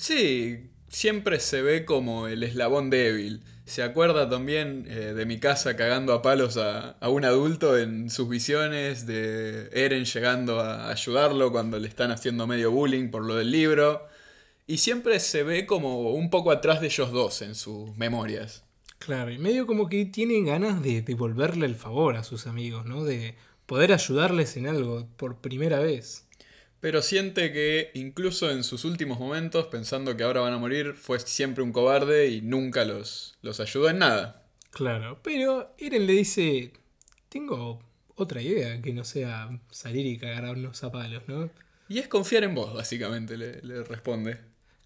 Sí, 0.00 0.71
siempre 0.88 1.40
se 1.40 1.61
ve 1.61 1.85
como 1.85 2.26
el 2.26 2.42
eslabón 2.42 2.88
débil. 2.88 3.42
Se 3.66 3.83
acuerda 3.83 4.30
también 4.30 4.87
eh, 4.88 5.12
de 5.14 5.26
mi 5.26 5.38
casa 5.38 5.76
cagando 5.76 6.14
a 6.14 6.23
palos 6.23 6.57
a, 6.57 6.92
a 6.92 7.11
un 7.11 7.26
adulto 7.26 7.76
en 7.76 8.09
sus 8.09 8.26
visiones, 8.26 9.04
de 9.04 9.69
Eren 9.75 10.07
llegando 10.07 10.59
a 10.59 10.88
ayudarlo 10.88 11.52
cuando 11.52 11.78
le 11.78 11.87
están 11.87 12.12
haciendo 12.12 12.47
medio 12.47 12.71
bullying 12.71 13.11
por 13.11 13.26
lo 13.26 13.35
del 13.35 13.50
libro. 13.50 14.09
Y 14.66 14.78
siempre 14.78 15.21
se 15.21 15.42
ve 15.42 15.66
como 15.66 16.12
un 16.12 16.30
poco 16.30 16.50
atrás 16.50 16.80
de 16.80 16.87
ellos 16.87 17.12
dos 17.12 17.42
en 17.42 17.54
sus 17.54 17.95
memorias. 17.99 18.64
Claro, 18.99 19.30
y 19.30 19.37
medio 19.37 19.66
como 19.66 19.90
que 19.90 20.07
tienen 20.07 20.47
ganas 20.47 20.83
de 20.83 21.02
devolverle 21.02 21.66
el 21.66 21.76
favor 21.76 22.16
a 22.16 22.25
sus 22.25 22.47
amigos, 22.47 22.87
¿no? 22.87 23.04
De 23.04 23.35
poder 23.66 23.92
ayudarles 23.92 24.57
en 24.57 24.66
algo 24.66 25.07
por 25.19 25.42
primera 25.42 25.78
vez. 25.78 26.26
Pero 26.81 27.03
siente 27.03 27.53
que 27.53 27.91
incluso 27.95 28.51
en 28.51 28.65
sus 28.65 28.85
últimos 28.85 29.19
momentos, 29.19 29.67
pensando 29.67 30.17
que 30.17 30.23
ahora 30.23 30.41
van 30.41 30.55
a 30.55 30.59
morir, 30.59 30.95
fue 30.95 31.21
siempre 31.21 31.63
un 31.63 31.73
cobarde 31.73 32.29
y 32.29 32.41
nunca 32.41 32.85
los, 32.85 33.39
los 33.43 33.61
ayudó 33.61 33.91
en 33.91 33.99
nada. 33.99 34.47
Claro, 34.71 35.19
pero 35.23 35.75
Eren 35.79 36.07
le 36.07 36.15
dice, 36.15 36.73
tengo 37.29 37.83
otra 38.15 38.41
idea 38.41 38.81
que 38.81 38.93
no 38.95 39.05
sea 39.05 39.61
salir 39.71 40.07
y 40.07 40.17
cagar 40.17 40.47
a 40.47 40.53
unos 40.53 40.79
zapalos, 40.79 41.23
¿no? 41.27 41.51
Y 41.89 41.99
es 41.99 42.09
confiar 42.09 42.45
en 42.45 42.55
vos, 42.55 42.73
básicamente, 42.73 43.37
le, 43.37 43.61
le 43.63 43.83
responde. 43.85 44.39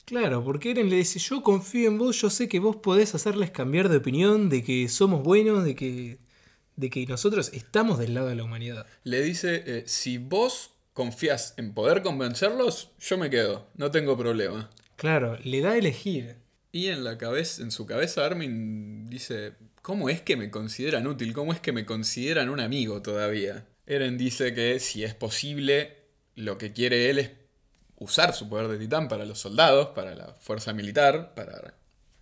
Claro, 0.05 0.43
porque 0.43 0.73
Eren 0.73 0.91
le 0.91 0.97
dice, 0.97 1.19
yo 1.19 1.43
confío 1.43 1.89
en 1.89 1.99
vos, 1.99 2.21
yo 2.21 2.29
sé 2.29 2.49
que 2.49 2.59
vos 2.59 2.77
podés 2.77 3.15
hacerles 3.15 3.51
cambiar 3.51 3.89
de 3.89 3.99
opinión, 3.99 4.49
de 4.49 4.63
que 4.63 4.89
somos 4.89 5.23
buenos, 5.23 5.65
de 5.65 5.75
que, 5.77 6.19
de 6.77 6.91
que 6.91 7.07
nosotros 7.07 7.51
estamos 7.53 7.99
del 7.99 8.15
lado 8.15 8.29
de 8.29 8.35
la 8.35 8.45
humanidad. 8.45 8.87
Le 9.05 9.23
dice, 9.23 9.63
eh, 9.67 9.85
si 9.87 10.19
vos 10.19 10.74
confías 10.95 11.55
en 11.59 11.75
poder 11.75 12.03
convencerlos, 12.03 12.93
yo 12.99 13.19
me 13.19 13.29
quedo, 13.29 13.67
no 13.75 13.91
tengo 13.91 14.17
problema. 14.17 14.71
Claro, 14.97 15.39
le 15.43 15.61
da 15.61 15.73
a 15.73 15.77
elegir. 15.77 16.37
Y 16.73 16.89
en 16.89 17.05
la 17.05 17.19
cabeza, 17.19 17.63
en 17.63 17.71
su 17.71 17.85
cabeza 17.85 18.25
Armin 18.25 19.07
dice, 19.07 19.53
¿cómo 19.83 20.09
es 20.09 20.23
que 20.23 20.37
me 20.37 20.51
consideran 20.51 21.07
útil? 21.07 21.35
¿Cómo 21.35 21.53
es 21.53 21.61
que 21.61 21.73
me 21.73 21.85
consideran 21.85 22.49
un 22.49 22.61
amigo 22.61 23.03
todavía? 23.03 23.67
Eren 23.87 24.17
dice 24.17 24.55
que 24.55 24.81
si 24.81 25.05
es 25.05 25.15
posible, 25.15 25.97
lo 26.37 26.59
que 26.59 26.73
quiere 26.73 27.11
él 27.11 27.19
es 27.19 27.31
usar 27.97 28.33
su 28.33 28.49
poder 28.49 28.69
de 28.69 28.79
titán 28.79 29.09
para 29.09 29.25
los 29.25 29.39
soldados, 29.39 29.89
para 29.89 30.15
la 30.15 30.35
fuerza 30.41 30.73
militar, 30.73 31.35
para 31.35 31.75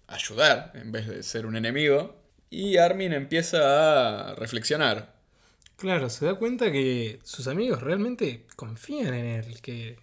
ayudar 0.06 0.72
en 0.74 0.92
vez 0.92 1.06
de 1.06 1.22
ser 1.22 1.46
un 1.46 1.56
enemigo. 1.56 2.16
Y 2.50 2.76
Armin 2.76 3.12
empieza 3.12 4.30
a 4.30 4.34
reflexionar. 4.34 5.14
Claro, 5.82 6.08
se 6.10 6.26
da 6.26 6.36
cuenta 6.36 6.70
que 6.70 7.18
sus 7.24 7.48
amigos 7.48 7.82
realmente 7.82 8.46
confían 8.54 9.14
en 9.14 9.24
él, 9.24 9.60
que 9.60 9.98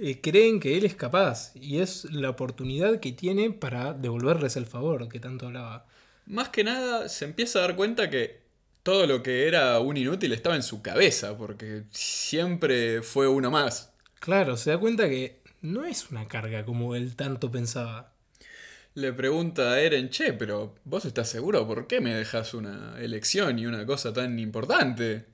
eh, 0.00 0.20
creen 0.20 0.60
que 0.60 0.78
él 0.78 0.84
es 0.84 0.94
capaz 0.94 1.50
y 1.56 1.80
es 1.80 2.04
la 2.12 2.30
oportunidad 2.30 3.00
que 3.00 3.10
tiene 3.10 3.50
para 3.50 3.92
devolverles 3.92 4.54
el 4.54 4.66
favor 4.66 5.08
que 5.08 5.18
tanto 5.18 5.46
hablaba. 5.46 5.84
Más 6.26 6.50
que 6.50 6.62
nada 6.62 7.08
se 7.08 7.24
empieza 7.24 7.58
a 7.58 7.62
dar 7.62 7.74
cuenta 7.74 8.08
que 8.08 8.42
todo 8.84 9.08
lo 9.08 9.24
que 9.24 9.48
era 9.48 9.80
un 9.80 9.96
inútil 9.96 10.32
estaba 10.32 10.54
en 10.54 10.62
su 10.62 10.80
cabeza, 10.80 11.36
porque 11.36 11.82
siempre 11.90 13.02
fue 13.02 13.26
uno 13.26 13.50
más. 13.50 13.92
Claro, 14.20 14.56
se 14.56 14.70
da 14.70 14.78
cuenta 14.78 15.08
que 15.08 15.40
no 15.60 15.84
es 15.84 16.08
una 16.12 16.28
carga 16.28 16.64
como 16.64 16.94
él 16.94 17.16
tanto 17.16 17.50
pensaba. 17.50 18.12
Le 18.96 19.12
pregunta 19.12 19.72
a 19.72 19.80
Eren, 19.80 20.08
che, 20.08 20.32
pero 20.32 20.74
vos 20.84 21.04
estás 21.04 21.28
seguro, 21.28 21.66
¿por 21.66 21.86
qué 21.86 22.00
me 22.00 22.14
dejas 22.14 22.54
una 22.54 22.98
elección 22.98 23.58
y 23.58 23.66
una 23.66 23.84
cosa 23.84 24.14
tan 24.14 24.38
importante? 24.38 25.26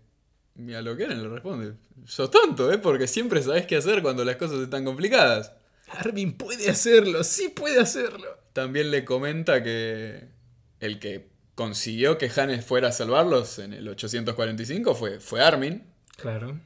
Y 0.59 0.73
a 0.73 0.83
lo 0.83 0.97
que 0.97 1.05
Eren 1.05 1.23
le 1.23 1.29
responde, 1.29 1.75
sos 2.05 2.29
tonto, 2.33 2.73
¿eh? 2.73 2.79
Porque 2.79 3.07
siempre 3.07 3.41
sabés 3.41 3.65
qué 3.67 3.77
hacer 3.77 4.03
cuando 4.03 4.25
las 4.25 4.35
cosas 4.35 4.59
están 4.59 4.85
complicadas. 4.85 5.53
Armin 5.87 6.33
puede 6.33 6.71
hacerlo, 6.71 7.23
sí 7.23 7.51
puede 7.51 7.79
hacerlo. 7.79 8.27
También 8.53 8.91
le 8.91 9.05
comenta 9.05 9.63
que 9.63 10.25
el 10.81 10.99
que 10.99 11.29
consiguió 11.55 12.19
que 12.19 12.33
Hannes 12.35 12.65
fuera 12.65 12.89
a 12.89 12.93
salvarlos 12.93 13.61
en 13.61 13.75
el 13.75 13.87
845 13.87 14.97
fue, 14.97 15.21
fue 15.21 15.41
Armin. 15.41 15.85
Claro. 16.17 16.59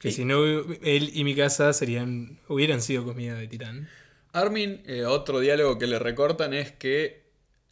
Que 0.00 0.10
si 0.10 0.24
no, 0.24 0.44
él 0.44 1.10
y 1.14 1.22
mi 1.22 1.36
casa 1.36 1.72
serían, 1.72 2.40
hubieran 2.48 2.82
sido 2.82 3.04
comida 3.04 3.34
de 3.34 3.46
titán. 3.46 3.88
Armin, 4.36 4.82
eh, 4.84 5.06
otro 5.06 5.40
diálogo 5.40 5.78
que 5.78 5.86
le 5.86 5.98
recortan 5.98 6.52
es 6.52 6.70
que 6.70 7.24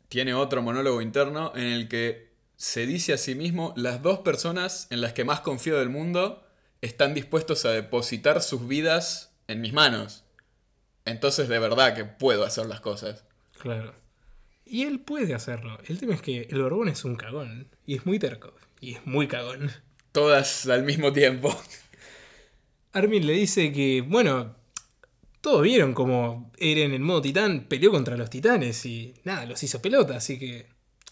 tiene 0.09 0.33
otro 0.33 0.63
monólogo 0.63 1.03
interno 1.03 1.53
en 1.55 1.65
el 1.65 1.89
que 1.89 2.33
se 2.57 2.87
dice 2.87 3.13
a 3.13 3.19
sí 3.19 3.35
mismo, 3.35 3.75
las 3.77 4.01
dos 4.01 4.21
personas 4.21 4.87
en 4.91 5.03
las 5.03 5.13
que 5.13 5.25
más 5.25 5.41
confío 5.41 5.79
del 5.79 5.91
mundo 5.91 6.43
están 6.81 7.13
dispuestos 7.13 7.67
a 7.67 7.71
depositar 7.71 8.41
sus 8.41 8.67
vidas 8.67 9.35
en 9.47 9.61
mis 9.61 9.75
manos. 9.75 10.25
Entonces 11.05 11.49
de 11.51 11.59
verdad 11.59 11.95
que 11.95 12.07
puedo 12.07 12.45
hacer 12.45 12.65
las 12.65 12.81
cosas. 12.81 13.25
Claro. 13.61 13.95
Y 14.65 14.85
él 14.85 15.01
puede 15.01 15.35
hacerlo. 15.35 15.79
El 15.87 15.99
tema 15.99 16.15
es 16.15 16.23
que 16.23 16.49
el 16.51 16.63
barbón 16.63 16.89
es 16.89 17.05
un 17.05 17.17
cagón. 17.17 17.69
Y 17.85 17.97
es 17.97 18.07
muy 18.07 18.19
terco. 18.19 18.55
Y 18.81 18.95
es 18.95 19.07
muy 19.07 19.29
cagón. 19.29 19.71
Todas 20.13 20.67
al 20.67 20.85
mismo 20.85 21.13
tiempo. 21.13 21.55
Armin 22.93 23.27
le 23.27 23.35
dice 23.35 23.71
que, 23.71 24.01
bueno, 24.01 24.57
todos 25.45 25.61
vieron 25.61 25.93
como 25.93 26.51
Eren 26.57 26.95
en 26.95 27.03
modo 27.03 27.21
titán 27.21 27.67
peleó 27.69 27.91
contra 27.91 28.17
los 28.17 28.31
titanes 28.31 28.87
y 28.87 29.13
nada, 29.25 29.45
los 29.45 29.63
hizo 29.63 29.83
pelota, 29.83 30.17
así 30.17 30.39
que 30.39 30.69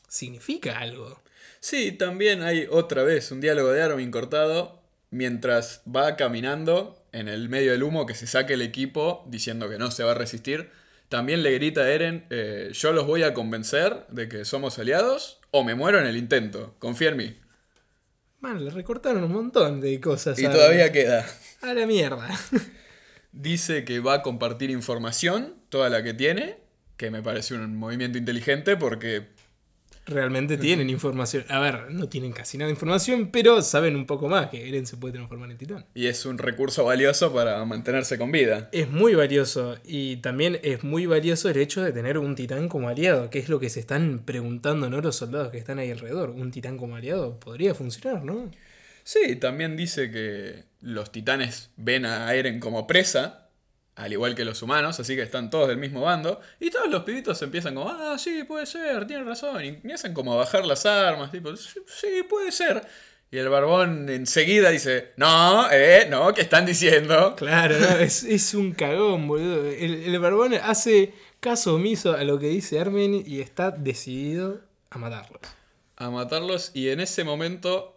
significa 0.08 0.78
algo. 0.78 1.20
Sí, 1.60 1.92
también 1.92 2.42
hay 2.42 2.66
otra 2.70 3.02
vez 3.02 3.30
un 3.30 3.42
diálogo 3.42 3.68
de 3.72 3.82
Armin 3.82 4.10
cortado 4.10 4.80
mientras 5.10 5.82
va 5.86 6.16
caminando 6.16 7.04
en 7.12 7.28
el 7.28 7.50
medio 7.50 7.72
del 7.72 7.82
humo 7.82 8.06
que 8.06 8.14
se 8.14 8.26
saque 8.26 8.54
el 8.54 8.62
equipo 8.62 9.22
diciendo 9.28 9.68
que 9.68 9.76
no 9.76 9.90
se 9.90 10.02
va 10.02 10.12
a 10.12 10.14
resistir. 10.14 10.70
También 11.10 11.42
le 11.42 11.52
grita 11.52 11.82
a 11.82 11.90
Eren, 11.90 12.24
eh, 12.30 12.70
yo 12.72 12.92
los 12.92 13.06
voy 13.06 13.24
a 13.24 13.34
convencer 13.34 14.06
de 14.08 14.30
que 14.30 14.46
somos 14.46 14.78
aliados 14.78 15.40
o 15.50 15.62
me 15.62 15.74
muero 15.74 15.98
en 15.98 16.06
el 16.06 16.16
intento, 16.16 16.74
confía 16.78 17.10
en 17.10 17.16
mí. 17.18 17.36
Man, 18.40 18.64
le 18.64 18.70
recortaron 18.70 19.24
un 19.24 19.32
montón 19.32 19.82
de 19.82 20.00
cosas. 20.00 20.38
Y 20.38 20.44
todavía 20.44 20.90
queda. 20.90 21.26
A 21.60 21.74
la 21.74 21.84
mierda. 21.84 22.30
Dice 23.32 23.84
que 23.84 24.00
va 24.00 24.14
a 24.14 24.22
compartir 24.22 24.70
información, 24.70 25.54
toda 25.70 25.88
la 25.88 26.02
que 26.02 26.12
tiene, 26.12 26.58
que 26.98 27.10
me 27.10 27.22
parece 27.22 27.54
un 27.54 27.76
movimiento 27.76 28.18
inteligente 28.18 28.76
porque... 28.76 29.28
Realmente 30.04 30.58
tienen 30.58 30.90
información. 30.90 31.44
A 31.48 31.60
ver, 31.60 31.90
no 31.90 32.08
tienen 32.08 32.32
casi 32.32 32.58
nada 32.58 32.66
de 32.66 32.72
información, 32.72 33.30
pero 33.30 33.62
saben 33.62 33.94
un 33.94 34.04
poco 34.04 34.28
más 34.28 34.48
que 34.48 34.68
Eren 34.68 34.84
se 34.84 34.96
puede 34.96 35.14
transformar 35.14 35.50
en 35.50 35.58
titán. 35.58 35.86
Y 35.94 36.06
es 36.06 36.26
un 36.26 36.38
recurso 36.38 36.84
valioso 36.84 37.32
para 37.32 37.64
mantenerse 37.64 38.18
con 38.18 38.32
vida. 38.32 38.68
Es 38.72 38.90
muy 38.90 39.14
valioso. 39.14 39.76
Y 39.84 40.16
también 40.16 40.58
es 40.64 40.82
muy 40.82 41.06
valioso 41.06 41.48
el 41.48 41.56
hecho 41.56 41.82
de 41.82 41.92
tener 41.92 42.18
un 42.18 42.34
titán 42.34 42.68
como 42.68 42.88
aliado, 42.88 43.30
que 43.30 43.38
es 43.38 43.48
lo 43.48 43.60
que 43.60 43.70
se 43.70 43.78
están 43.78 44.22
preguntando 44.24 44.90
¿no? 44.90 45.00
los 45.00 45.14
soldados 45.14 45.52
que 45.52 45.58
están 45.58 45.78
ahí 45.78 45.92
alrededor. 45.92 46.30
Un 46.30 46.50
titán 46.50 46.76
como 46.76 46.96
aliado 46.96 47.38
podría 47.38 47.72
funcionar, 47.72 48.24
¿no? 48.24 48.50
Sí, 49.04 49.36
también 49.36 49.76
dice 49.76 50.10
que 50.10 50.64
los 50.80 51.12
titanes 51.12 51.70
ven 51.76 52.06
a 52.06 52.32
Eren 52.34 52.60
como 52.60 52.86
presa, 52.86 53.48
al 53.94 54.12
igual 54.12 54.34
que 54.34 54.44
los 54.44 54.62
humanos, 54.62 54.98
así 55.00 55.14
que 55.16 55.22
están 55.22 55.50
todos 55.50 55.68
del 55.68 55.76
mismo 55.76 56.02
bando. 56.02 56.40
Y 56.60 56.70
todos 56.70 56.88
los 56.88 57.02
pibitos 57.02 57.40
empiezan 57.42 57.74
como, 57.74 57.90
ah, 57.90 58.16
sí, 58.18 58.44
puede 58.44 58.66
ser, 58.66 59.06
tiene 59.06 59.24
razón. 59.24 59.64
Y 59.64 59.68
empiezan 59.68 60.14
como 60.14 60.34
a 60.34 60.36
bajar 60.36 60.64
las 60.64 60.86
armas, 60.86 61.30
tipo, 61.30 61.54
sí, 61.56 61.78
puede 62.28 62.52
ser. 62.52 62.82
Y 63.30 63.38
el 63.38 63.48
barbón 63.48 64.08
enseguida 64.10 64.70
dice, 64.70 65.12
no, 65.16 65.70
eh, 65.70 66.06
no, 66.10 66.34
¿qué 66.34 66.42
están 66.42 66.66
diciendo? 66.66 67.34
Claro, 67.36 67.76
es, 67.98 68.54
un 68.54 68.72
cagón, 68.72 69.26
boludo. 69.26 69.70
El, 69.70 70.04
el 70.04 70.18
barbón 70.18 70.54
hace 70.54 71.14
caso 71.40 71.74
omiso 71.74 72.12
a 72.14 72.24
lo 72.24 72.38
que 72.38 72.48
dice 72.48 72.78
Armin 72.78 73.24
y 73.26 73.40
está 73.40 73.70
decidido 73.70 74.60
a 74.90 74.98
matarlos. 74.98 75.40
A 75.96 76.10
matarlos 76.10 76.70
y 76.74 76.90
en 76.90 77.00
ese 77.00 77.24
momento 77.24 77.91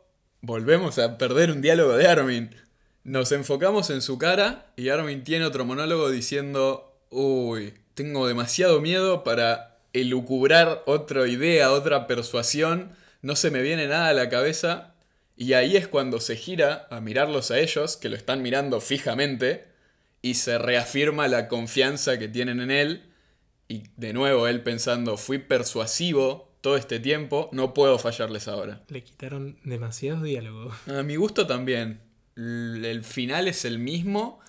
volvemos 0.45 0.99
a 0.99 1.17
perder 1.17 1.51
un 1.51 1.61
diálogo 1.61 1.97
de 1.97 2.07
Armin. 2.07 2.55
Nos 3.03 3.31
enfocamos 3.31 3.89
en 3.89 4.01
su 4.01 4.17
cara 4.17 4.67
y 4.75 4.89
Armin 4.89 5.23
tiene 5.23 5.45
otro 5.45 5.65
monólogo 5.65 6.09
diciendo, 6.11 6.99
uy, 7.09 7.73
tengo 7.95 8.27
demasiado 8.27 8.79
miedo 8.79 9.23
para 9.23 9.79
elucubrar 9.93 10.83
otra 10.85 11.27
idea, 11.27 11.71
otra 11.71 12.05
persuasión, 12.05 12.91
no 13.21 13.35
se 13.35 13.49
me 13.49 13.61
viene 13.61 13.87
nada 13.87 14.09
a 14.09 14.13
la 14.13 14.29
cabeza. 14.29 14.93
Y 15.35 15.53
ahí 15.53 15.75
es 15.75 15.87
cuando 15.87 16.19
se 16.19 16.35
gira 16.35 16.87
a 16.91 17.01
mirarlos 17.01 17.51
a 17.51 17.59
ellos, 17.59 17.97
que 17.97 18.09
lo 18.09 18.15
están 18.15 18.41
mirando 18.41 18.79
fijamente, 18.81 19.65
y 20.21 20.35
se 20.35 20.57
reafirma 20.57 21.27
la 21.27 21.47
confianza 21.47 22.17
que 22.19 22.27
tienen 22.27 22.59
en 22.59 22.71
él. 22.71 23.03
Y 23.67 23.83
de 23.97 24.13
nuevo 24.13 24.47
él 24.47 24.61
pensando, 24.61 25.17
fui 25.17 25.39
persuasivo 25.39 26.54
todo 26.65 26.77
este 26.77 26.99
tiempo, 26.99 27.47
no 27.51 27.75
puedo 27.75 27.99
fallarles 27.99 28.47
ahora. 28.47 28.81
Le 28.87 29.03
quitaron 29.03 29.59
demasiado 29.65 30.23
diálogo. 30.23 30.71
A 30.87 31.03
mi 31.03 31.15
gusto 31.15 31.45
también. 31.45 32.01
El 32.35 33.03
final 33.03 33.47
es 33.47 33.65
el 33.65 33.77
mismo 33.77 34.39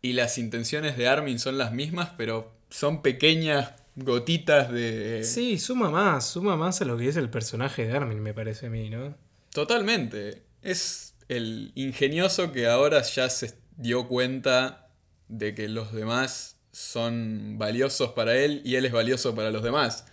y 0.00 0.12
las 0.12 0.38
intenciones 0.38 0.96
de 0.96 1.08
Armin 1.08 1.40
son 1.40 1.58
las 1.58 1.72
mismas, 1.72 2.10
pero 2.16 2.52
son 2.70 3.02
pequeñas 3.02 3.72
gotitas 3.96 4.70
de... 4.70 5.24
Sí, 5.24 5.58
suma 5.58 5.90
más, 5.90 6.28
suma 6.28 6.56
más 6.56 6.80
a 6.82 6.84
lo 6.84 6.96
que 6.96 7.08
es 7.08 7.16
el 7.16 7.30
personaje 7.30 7.84
de 7.84 7.96
Armin, 7.96 8.22
me 8.22 8.32
parece 8.32 8.66
a 8.66 8.70
mí, 8.70 8.88
¿no? 8.88 9.16
Totalmente. 9.52 10.44
Es 10.62 11.16
el 11.26 11.72
ingenioso 11.74 12.52
que 12.52 12.68
ahora 12.68 13.02
ya 13.02 13.28
se 13.28 13.58
dio 13.76 14.06
cuenta 14.06 14.88
de 15.26 15.52
que 15.56 15.68
los 15.68 15.92
demás 15.92 16.60
son 16.70 17.58
valiosos 17.58 18.12
para 18.12 18.36
él 18.36 18.62
y 18.64 18.76
él 18.76 18.84
es 18.84 18.92
valioso 18.92 19.34
para 19.34 19.50
los 19.50 19.64
demás 19.64 20.06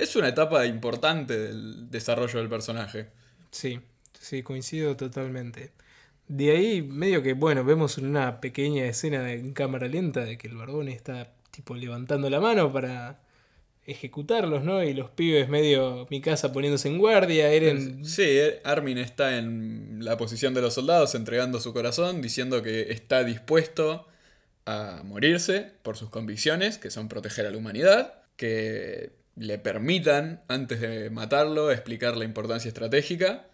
es 0.00 0.16
una 0.16 0.28
etapa 0.28 0.66
importante 0.66 1.38
del 1.38 1.90
desarrollo 1.90 2.38
del 2.38 2.48
personaje. 2.48 3.08
Sí, 3.50 3.80
sí, 4.18 4.42
coincido 4.42 4.96
totalmente. 4.96 5.72
De 6.28 6.52
ahí, 6.52 6.82
medio 6.82 7.22
que, 7.22 7.34
bueno, 7.34 7.64
vemos 7.64 7.98
una 7.98 8.40
pequeña 8.40 8.84
escena 8.84 9.32
en 9.32 9.52
cámara 9.52 9.88
lenta 9.88 10.24
de 10.24 10.38
que 10.38 10.48
el 10.48 10.56
barbón 10.56 10.88
está 10.88 11.32
tipo 11.50 11.74
levantando 11.74 12.30
la 12.30 12.40
mano 12.40 12.72
para 12.72 13.20
ejecutarlos, 13.84 14.62
¿no? 14.62 14.82
Y 14.82 14.94
los 14.94 15.10
pibes 15.10 15.48
medio 15.48 16.06
mi 16.10 16.20
casa 16.20 16.52
poniéndose 16.52 16.88
en 16.88 16.98
guardia, 16.98 17.50
Eren... 17.50 18.04
Sí, 18.04 18.22
eh, 18.24 18.60
Armin 18.64 18.98
está 18.98 19.38
en 19.38 20.04
la 20.04 20.16
posición 20.16 20.54
de 20.54 20.60
los 20.60 20.74
soldados, 20.74 21.14
entregando 21.14 21.60
su 21.60 21.72
corazón, 21.72 22.22
diciendo 22.22 22.62
que 22.62 22.92
está 22.92 23.24
dispuesto 23.24 24.06
a 24.66 25.02
morirse 25.04 25.72
por 25.82 25.96
sus 25.96 26.10
convicciones, 26.10 26.78
que 26.78 26.90
son 26.90 27.08
proteger 27.08 27.46
a 27.46 27.50
la 27.50 27.58
humanidad, 27.58 28.22
que 28.36 29.10
le 29.40 29.58
permitan, 29.58 30.42
antes 30.48 30.82
de 30.82 31.08
matarlo, 31.08 31.70
explicar 31.70 32.14
la 32.14 32.26
importancia 32.26 32.68
estratégica, 32.68 33.46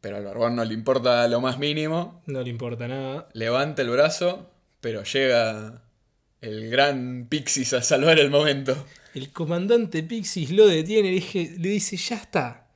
pero 0.00 0.16
al 0.16 0.24
barbón 0.24 0.54
no 0.54 0.64
le 0.64 0.72
importa 0.72 1.26
lo 1.26 1.40
más 1.40 1.58
mínimo. 1.58 2.22
No 2.26 2.42
le 2.42 2.48
importa 2.48 2.86
nada. 2.86 3.28
Levanta 3.32 3.82
el 3.82 3.90
brazo, 3.90 4.52
pero 4.80 5.02
llega 5.02 5.82
el 6.40 6.70
gran 6.70 7.26
Pixis 7.28 7.72
a 7.72 7.82
salvar 7.82 8.20
el 8.20 8.30
momento. 8.30 8.86
El 9.14 9.32
comandante 9.32 10.04
Pixis 10.04 10.52
lo 10.52 10.68
detiene 10.68 11.08
y 11.08 11.20
le, 11.20 11.58
le 11.58 11.68
dice, 11.70 11.96
ya 11.96 12.16
está. 12.16 12.68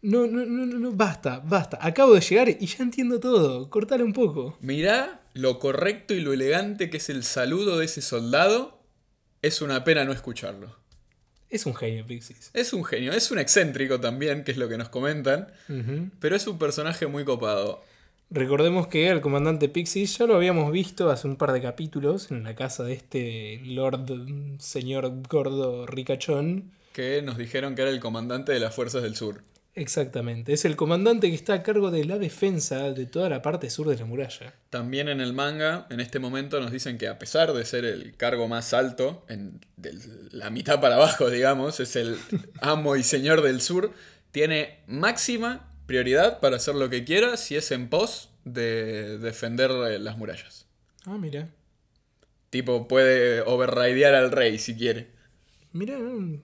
No, 0.00 0.26
no, 0.26 0.46
no, 0.46 0.64
no, 0.64 0.92
basta, 0.92 1.42
basta. 1.44 1.78
Acabo 1.82 2.14
de 2.14 2.22
llegar 2.22 2.48
y 2.48 2.66
ya 2.66 2.84
entiendo 2.84 3.20
todo. 3.20 3.68
Cortale 3.68 4.02
un 4.02 4.14
poco. 4.14 4.56
Mirá 4.62 5.20
lo 5.34 5.58
correcto 5.58 6.14
y 6.14 6.20
lo 6.20 6.32
elegante 6.32 6.88
que 6.88 6.96
es 6.96 7.10
el 7.10 7.22
saludo 7.22 7.78
de 7.78 7.84
ese 7.84 8.00
soldado. 8.00 8.80
Es 9.42 9.60
una 9.60 9.84
pena 9.84 10.06
no 10.06 10.12
escucharlo. 10.12 10.83
Es 11.54 11.66
un 11.66 11.74
genio, 11.76 12.04
Pixis. 12.04 12.50
Es 12.52 12.72
un 12.72 12.84
genio, 12.84 13.12
es 13.12 13.30
un 13.30 13.38
excéntrico 13.38 14.00
también, 14.00 14.42
que 14.42 14.50
es 14.50 14.58
lo 14.58 14.68
que 14.68 14.76
nos 14.76 14.88
comentan. 14.88 15.52
Pero 16.18 16.34
es 16.34 16.48
un 16.48 16.58
personaje 16.58 17.06
muy 17.06 17.24
copado. 17.24 17.80
Recordemos 18.28 18.88
que 18.88 19.08
el 19.08 19.20
comandante 19.20 19.68
Pixis 19.68 20.18
ya 20.18 20.26
lo 20.26 20.34
habíamos 20.34 20.72
visto 20.72 21.10
hace 21.10 21.28
un 21.28 21.36
par 21.36 21.52
de 21.52 21.62
capítulos 21.62 22.32
en 22.32 22.42
la 22.42 22.56
casa 22.56 22.82
de 22.82 22.94
este 22.94 23.60
Lord 23.64 24.10
Señor 24.58 25.12
Gordo 25.28 25.86
Ricachón. 25.86 26.72
Que 26.92 27.22
nos 27.22 27.38
dijeron 27.38 27.76
que 27.76 27.82
era 27.82 27.92
el 27.92 28.00
comandante 28.00 28.50
de 28.50 28.58
las 28.58 28.74
Fuerzas 28.74 29.04
del 29.04 29.14
Sur. 29.14 29.42
Exactamente, 29.76 30.52
es 30.52 30.64
el 30.64 30.76
comandante 30.76 31.28
que 31.28 31.34
está 31.34 31.54
a 31.54 31.62
cargo 31.64 31.90
de 31.90 32.04
la 32.04 32.16
defensa 32.18 32.92
de 32.92 33.06
toda 33.06 33.28
la 33.28 33.42
parte 33.42 33.70
sur 33.70 33.88
de 33.88 33.96
la 33.96 34.04
muralla. 34.04 34.54
También 34.70 35.08
en 35.08 35.20
el 35.20 35.32
manga, 35.32 35.88
en 35.90 35.98
este 35.98 36.20
momento 36.20 36.60
nos 36.60 36.70
dicen 36.70 36.96
que 36.96 37.08
a 37.08 37.18
pesar 37.18 37.52
de 37.52 37.64
ser 37.64 37.84
el 37.84 38.16
cargo 38.16 38.46
más 38.46 38.72
alto, 38.72 39.24
en, 39.28 39.60
de 39.76 39.92
la 40.30 40.50
mitad 40.50 40.80
para 40.80 40.94
abajo, 40.94 41.28
digamos, 41.30 41.80
es 41.80 41.96
el 41.96 42.16
amo 42.60 42.94
y 42.94 43.02
señor 43.02 43.42
del 43.42 43.60
sur, 43.60 43.92
tiene 44.30 44.78
máxima 44.86 45.68
prioridad 45.86 46.38
para 46.38 46.56
hacer 46.56 46.76
lo 46.76 46.88
que 46.88 47.04
quiera 47.04 47.36
si 47.36 47.56
es 47.56 47.72
en 47.72 47.88
pos 47.88 48.30
de 48.44 49.18
defender 49.18 49.70
eh, 49.70 49.98
las 49.98 50.16
murallas. 50.16 50.66
Ah, 51.04 51.18
mira. 51.18 51.48
Tipo, 52.50 52.86
puede 52.86 53.40
overridear 53.40 54.14
al 54.14 54.30
rey 54.30 54.58
si 54.58 54.76
quiere. 54.76 55.08
Mira, 55.74 55.98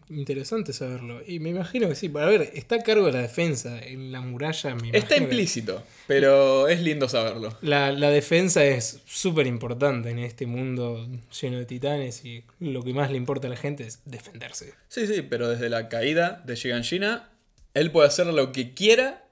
interesante 0.09 0.73
saberlo. 0.73 1.23
Y 1.25 1.39
me 1.39 1.51
imagino 1.51 1.89
que 1.89 1.95
sí. 1.95 2.11
A 2.17 2.27
ver, 2.27 2.51
está 2.55 2.75
a 2.75 2.83
cargo 2.83 3.07
de 3.07 3.13
la 3.13 3.23
defensa 3.23 3.79
en 3.81 4.11
la 4.11 4.21
muralla. 4.21 4.77
está 4.93 5.17
implícito, 5.17 5.85
pero 6.09 6.67
es 6.67 6.83
lindo 6.83 7.09
saberlo. 7.09 7.57
La, 7.63 7.93
la 7.93 8.11
defensa 8.11 8.65
es 8.65 9.01
súper 9.07 9.47
importante 9.47 10.11
en 10.11 10.19
este 10.19 10.47
mundo 10.47 11.09
lleno 11.41 11.59
de 11.59 11.65
titanes 11.65 12.25
y 12.25 12.43
lo 12.59 12.83
que 12.83 12.93
más 12.93 13.13
le 13.13 13.19
importa 13.19 13.47
a 13.47 13.51
la 13.51 13.57
gente 13.57 13.85
es 13.85 14.01
defenderse. 14.05 14.75
Sí, 14.89 15.07
sí, 15.07 15.23
pero 15.23 15.49
desde 15.49 15.69
la 15.69 15.89
caída 15.89 16.43
de 16.45 16.57
Shiganshina, 16.57 17.31
él 17.75 17.93
puede 17.93 18.09
hacer 18.09 18.27
lo 18.27 18.51
que 18.51 18.75
quiera 18.75 19.29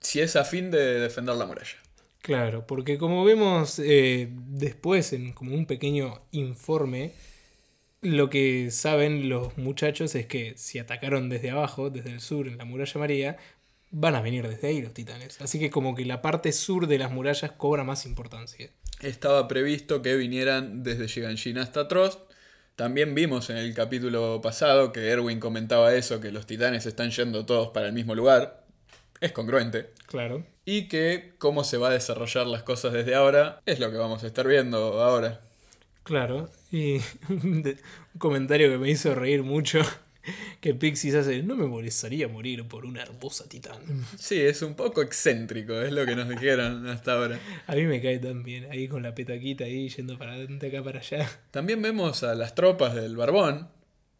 si 0.00 0.20
es 0.20 0.34
a 0.34 0.44
fin 0.44 0.70
de 0.70 0.98
defender 0.98 1.36
la 1.36 1.44
muralla. 1.44 1.76
Claro, 2.22 2.66
porque 2.66 2.96
como 2.96 3.22
vemos 3.22 3.78
eh, 3.84 4.30
después 4.32 5.12
en 5.12 5.32
como 5.32 5.54
un 5.54 5.66
pequeño 5.66 6.22
informe, 6.30 7.12
lo 8.02 8.28
que 8.30 8.70
saben 8.70 9.28
los 9.28 9.56
muchachos 9.56 10.14
es 10.14 10.26
que 10.26 10.54
si 10.56 10.78
atacaron 10.78 11.28
desde 11.28 11.50
abajo, 11.50 11.88
desde 11.88 12.10
el 12.10 12.20
sur, 12.20 12.46
en 12.46 12.58
la 12.58 12.64
muralla 12.64 13.00
María, 13.00 13.36
van 13.90 14.14
a 14.14 14.20
venir 14.20 14.46
desde 14.48 14.68
ahí 14.68 14.82
los 14.82 14.92
titanes. 14.92 15.40
Así 15.40 15.58
que 15.58 15.70
como 15.70 15.94
que 15.94 16.04
la 16.04 16.20
parte 16.20 16.52
sur 16.52 16.86
de 16.86 16.98
las 16.98 17.10
murallas 17.10 17.52
cobra 17.52 17.84
más 17.84 18.04
importancia. 18.04 18.70
Estaba 19.00 19.48
previsto 19.48 20.02
que 20.02 20.16
vinieran 20.16 20.82
desde 20.82 21.06
Shiganshina 21.06 21.62
hasta 21.62 21.88
Trost. 21.88 22.20
También 22.76 23.14
vimos 23.14 23.50
en 23.50 23.56
el 23.56 23.74
capítulo 23.74 24.40
pasado 24.42 24.92
que 24.92 25.08
Erwin 25.08 25.40
comentaba 25.40 25.94
eso, 25.94 26.20
que 26.20 26.32
los 26.32 26.46
titanes 26.46 26.86
están 26.86 27.10
yendo 27.10 27.46
todos 27.46 27.68
para 27.68 27.86
el 27.86 27.92
mismo 27.92 28.14
lugar 28.14 28.62
es 29.22 29.32
congruente. 29.32 29.90
Claro. 30.06 30.44
Y 30.64 30.88
que 30.88 31.34
cómo 31.38 31.64
se 31.64 31.78
va 31.78 31.88
a 31.88 31.92
desarrollar 31.92 32.46
las 32.46 32.64
cosas 32.64 32.92
desde 32.92 33.14
ahora 33.14 33.60
es 33.64 33.78
lo 33.78 33.90
que 33.90 33.96
vamos 33.96 34.24
a 34.24 34.26
estar 34.26 34.46
viendo 34.46 35.00
ahora. 35.00 35.40
Claro. 36.02 36.50
Y 36.70 36.98
un 37.28 37.76
comentario 38.18 38.70
que 38.70 38.78
me 38.78 38.90
hizo 38.90 39.14
reír 39.14 39.42
mucho. 39.42 39.80
Que 40.60 40.72
Pixis 40.72 41.16
hace, 41.16 41.42
no 41.42 41.56
me 41.56 41.66
molestaría 41.66 42.28
morir 42.28 42.68
por 42.68 42.86
una 42.86 43.02
hermosa 43.02 43.48
titán. 43.48 43.80
Sí, 44.16 44.40
es 44.40 44.62
un 44.62 44.74
poco 44.74 45.02
excéntrico, 45.02 45.80
es 45.80 45.92
lo 45.92 46.06
que 46.06 46.14
nos 46.14 46.28
dijeron 46.28 46.86
hasta 46.86 47.14
ahora. 47.14 47.40
A 47.66 47.74
mí 47.74 47.82
me 47.86 48.00
cae 48.00 48.20
tan 48.20 48.44
bien, 48.44 48.70
ahí 48.70 48.86
con 48.86 49.02
la 49.02 49.16
petaquita 49.16 49.64
ahí 49.64 49.88
yendo 49.88 50.16
para 50.18 50.36
de 50.36 50.66
acá 50.68 50.80
para 50.84 51.00
allá. 51.00 51.28
También 51.50 51.82
vemos 51.82 52.22
a 52.22 52.36
las 52.36 52.54
tropas 52.54 52.94
del 52.94 53.16
Barbón, 53.16 53.68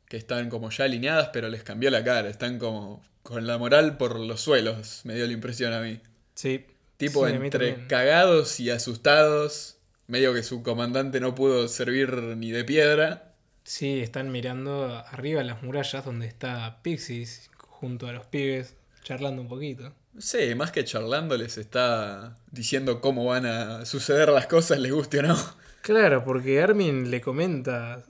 que 0.08 0.16
están 0.16 0.50
como 0.50 0.70
ya 0.70 0.86
alineadas, 0.86 1.30
pero 1.32 1.48
les 1.48 1.62
cambió 1.62 1.88
la 1.88 2.02
cara, 2.02 2.28
están 2.28 2.58
como 2.58 3.00
con 3.22 3.46
la 3.46 3.56
moral 3.56 3.96
por 3.96 4.18
los 4.18 4.40
suelos, 4.40 5.02
me 5.04 5.14
dio 5.14 5.24
la 5.26 5.32
impresión 5.32 5.72
a 5.72 5.80
mí. 5.80 6.00
Sí. 6.34 6.66
Tipo 6.96 7.28
entre 7.28 7.86
cagados 7.86 8.58
y 8.60 8.70
asustados, 8.70 9.78
medio 10.06 10.34
que 10.34 10.42
su 10.42 10.62
comandante 10.62 11.20
no 11.20 11.34
pudo 11.34 11.68
servir 11.68 12.12
ni 12.36 12.50
de 12.50 12.64
piedra. 12.64 13.34
Sí, 13.64 14.00
están 14.00 14.32
mirando 14.32 15.02
arriba 15.10 15.42
las 15.42 15.62
murallas 15.62 16.04
donde 16.04 16.26
está 16.26 16.80
Pixis 16.82 17.50
junto 17.56 18.06
a 18.06 18.12
los 18.12 18.26
pibes, 18.26 18.74
charlando 19.02 19.42
un 19.42 19.48
poquito. 19.48 19.92
Sí, 20.18 20.54
más 20.54 20.72
que 20.72 20.84
charlando 20.84 21.36
les 21.36 21.56
está 21.56 22.36
diciendo 22.50 23.00
cómo 23.00 23.24
van 23.24 23.46
a 23.46 23.84
suceder 23.86 24.28
las 24.28 24.46
cosas, 24.46 24.78
les 24.78 24.92
guste 24.92 25.20
o 25.20 25.22
no. 25.22 25.38
Claro, 25.80 26.24
porque 26.24 26.60
Armin 26.60 27.10
le 27.10 27.20
comenta 27.20 28.04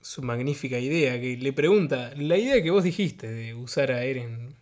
su 0.00 0.20
magnífica 0.22 0.78
idea, 0.78 1.18
que 1.20 1.36
le 1.38 1.52
pregunta, 1.52 2.12
la 2.16 2.36
idea 2.36 2.62
que 2.62 2.70
vos 2.70 2.84
dijiste 2.84 3.30
de 3.30 3.54
usar 3.54 3.92
a 3.92 4.04
Eren 4.04 4.54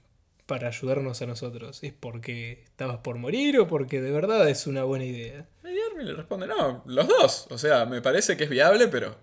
para 0.46 0.68
ayudarnos 0.68 1.22
a 1.22 1.26
nosotros, 1.26 1.82
¿es 1.82 1.92
porque 1.92 2.62
estabas 2.64 2.98
por 2.98 3.16
morir 3.16 3.58
o 3.58 3.66
porque 3.66 4.00
de 4.00 4.12
verdad 4.12 4.48
es 4.48 4.68
una 4.68 4.84
buena 4.84 5.04
idea? 5.04 5.48
Y 6.00 6.04
le 6.04 6.14
responde, 6.14 6.46
no, 6.46 6.82
los 6.86 7.06
dos. 7.06 7.46
O 7.50 7.58
sea, 7.58 7.86
me 7.86 8.00
parece 8.00 8.36
que 8.36 8.44
es 8.44 8.50
viable, 8.50 8.88
pero 8.88 9.16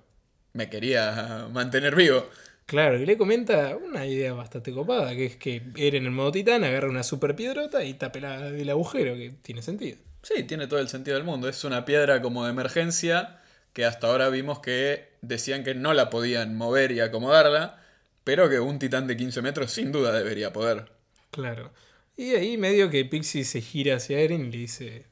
me 0.54 0.70
quería 0.70 1.48
mantener 1.52 1.96
vivo. 1.96 2.28
Claro, 2.66 3.00
y 3.00 3.06
le 3.06 3.18
comenta 3.18 3.76
una 3.76 4.06
idea 4.06 4.34
bastante 4.34 4.72
copada, 4.72 5.16
que 5.16 5.26
es 5.26 5.36
que 5.38 5.64
Eren 5.76 6.06
en 6.06 6.14
modo 6.14 6.32
titán 6.32 6.64
agarra 6.64 6.88
una 6.88 7.02
super 7.02 7.36
piedrota 7.36 7.84
y 7.84 7.96
tape 7.96 8.20
el 8.20 8.70
agujero, 8.70 9.16
que 9.16 9.32
tiene 9.42 9.64
sentido. 9.64 9.98
Sí, 10.22 10.44
tiene 10.44 10.68
todo 10.68 10.80
el 10.80 10.88
sentido 10.88 11.16
del 11.16 11.26
mundo. 11.26 11.50
Es 11.50 11.64
una 11.64 11.86
piedra 11.86 12.22
como 12.22 12.44
de 12.46 12.52
emergencia 12.52 13.40
que 13.74 13.86
hasta 13.86 14.08
ahora 14.08 14.30
vimos 14.30 14.60
que 14.60 15.10
decían 15.22 15.64
que 15.64 15.74
no 15.74 15.94
la 15.94 16.10
podían 16.10 16.56
mover 16.56 16.92
y 16.92 17.00
acomodarla, 17.00 17.84
pero 18.24 18.50
que 18.50 18.60
un 18.60 18.78
titán 18.78 19.08
de 19.08 19.18
15 19.18 19.42
metros 19.42 19.72
sin 19.72 19.92
duda 19.92 20.12
debería 20.12 20.54
poder. 20.54 20.92
Claro. 21.32 21.72
Y 22.16 22.32
ahí 22.32 22.58
medio 22.58 22.90
que 22.90 23.06
Pixie 23.06 23.46
se 23.46 23.62
gira 23.62 23.96
hacia 23.96 24.20
Eren 24.20 24.46
y 24.46 24.52
le 24.52 24.58
dice, 24.58 25.06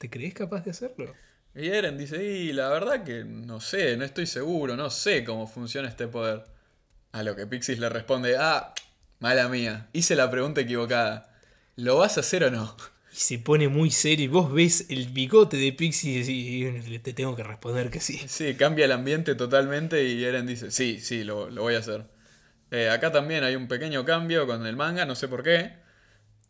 ¿te 0.00 0.08
crees 0.08 0.32
capaz 0.32 0.64
de 0.64 0.70
hacerlo? 0.70 1.14
Y 1.54 1.68
Eren 1.68 1.98
dice, 1.98 2.24
y 2.24 2.52
la 2.54 2.70
verdad 2.70 3.04
que 3.04 3.22
no 3.24 3.60
sé, 3.60 3.98
no 3.98 4.04
estoy 4.04 4.26
seguro, 4.26 4.74
no 4.74 4.88
sé 4.88 5.24
cómo 5.24 5.46
funciona 5.46 5.88
este 5.88 6.08
poder. 6.08 6.44
A 7.12 7.22
lo 7.22 7.36
que 7.36 7.46
Pixis 7.46 7.78
le 7.78 7.90
responde, 7.90 8.36
ah, 8.38 8.72
mala 9.18 9.48
mía, 9.48 9.88
hice 9.92 10.16
la 10.16 10.30
pregunta 10.30 10.62
equivocada. 10.62 11.36
¿Lo 11.76 11.98
vas 11.98 12.16
a 12.16 12.20
hacer 12.20 12.44
o 12.44 12.50
no? 12.50 12.74
Y 13.12 13.16
se 13.16 13.38
pone 13.40 13.68
muy 13.68 13.90
serio 13.90 14.24
y 14.24 14.28
vos 14.28 14.50
ves 14.50 14.86
el 14.88 15.08
bigote 15.08 15.58
de 15.58 15.72
Pixie 15.72 16.22
y 16.26 16.98
te 17.00 17.12
tengo 17.12 17.36
que 17.36 17.42
responder 17.42 17.90
que 17.90 18.00
sí. 18.00 18.22
Sí, 18.26 18.54
cambia 18.54 18.86
el 18.86 18.92
ambiente 18.92 19.34
totalmente 19.34 20.02
y 20.04 20.24
Eren 20.24 20.46
dice, 20.46 20.70
sí, 20.70 20.98
sí, 21.00 21.24
lo, 21.24 21.50
voy 21.50 21.74
a 21.74 21.80
hacer. 21.80 22.04
Eh, 22.70 22.88
acá 22.88 23.12
también 23.12 23.44
hay 23.44 23.54
un 23.54 23.68
pequeño 23.68 24.06
cambio 24.06 24.46
con 24.46 24.64
el 24.64 24.76
manga, 24.76 25.04
no 25.04 25.14
sé 25.14 25.28
por 25.28 25.42
qué. 25.42 25.72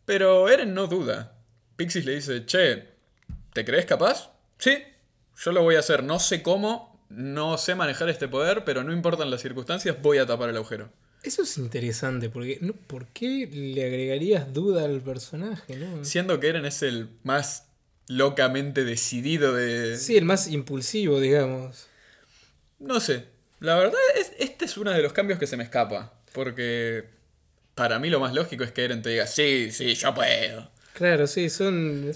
Pero 0.05 0.47
Eren 0.47 0.73
no 0.73 0.87
duda. 0.87 1.37
Pixis 1.75 2.05
le 2.05 2.15
dice, 2.15 2.45
che, 2.45 2.90
¿te 3.53 3.65
crees 3.65 3.85
capaz? 3.85 4.31
Sí, 4.57 4.77
yo 5.37 5.51
lo 5.51 5.63
voy 5.63 5.75
a 5.75 5.79
hacer. 5.79 6.03
No 6.03 6.19
sé 6.19 6.41
cómo, 6.41 6.99
no 7.09 7.57
sé 7.57 7.75
manejar 7.75 8.09
este 8.09 8.27
poder, 8.27 8.63
pero 8.63 8.83
no 8.83 8.93
importan 8.93 9.31
las 9.31 9.41
circunstancias, 9.41 9.97
voy 10.01 10.17
a 10.17 10.25
tapar 10.25 10.49
el 10.49 10.57
agujero. 10.57 10.89
Eso 11.23 11.43
es 11.43 11.57
interesante, 11.57 12.29
porque 12.29 12.59
¿por 12.87 13.07
qué 13.07 13.47
le 13.51 13.85
agregarías 13.85 14.53
duda 14.53 14.85
al 14.85 15.01
personaje? 15.01 15.75
No? 15.75 16.03
Siendo 16.03 16.39
que 16.39 16.49
Eren 16.49 16.65
es 16.65 16.81
el 16.81 17.09
más 17.23 17.67
locamente 18.07 18.83
decidido 18.83 19.53
de... 19.53 19.97
Sí, 19.97 20.17
el 20.17 20.25
más 20.25 20.47
impulsivo, 20.47 21.19
digamos. 21.19 21.87
No 22.79 22.99
sé. 22.99 23.25
La 23.59 23.75
verdad, 23.75 23.99
es, 24.17 24.31
este 24.39 24.65
es 24.65 24.77
uno 24.77 24.89
de 24.89 25.03
los 25.03 25.13
cambios 25.13 25.37
que 25.37 25.45
se 25.45 25.57
me 25.57 25.63
escapa. 25.63 26.11
Porque 26.33 27.05
para 27.75 27.99
mí 27.99 28.09
lo 28.09 28.19
más 28.19 28.33
lógico 28.33 28.63
es 28.63 28.71
que 28.71 28.83
Eren 28.83 29.03
te 29.03 29.11
diga, 29.11 29.27
sí, 29.27 29.71
sí, 29.71 29.93
yo 29.93 30.15
puedo. 30.15 30.71
Claro, 30.93 31.27
sí, 31.27 31.49
son... 31.49 32.11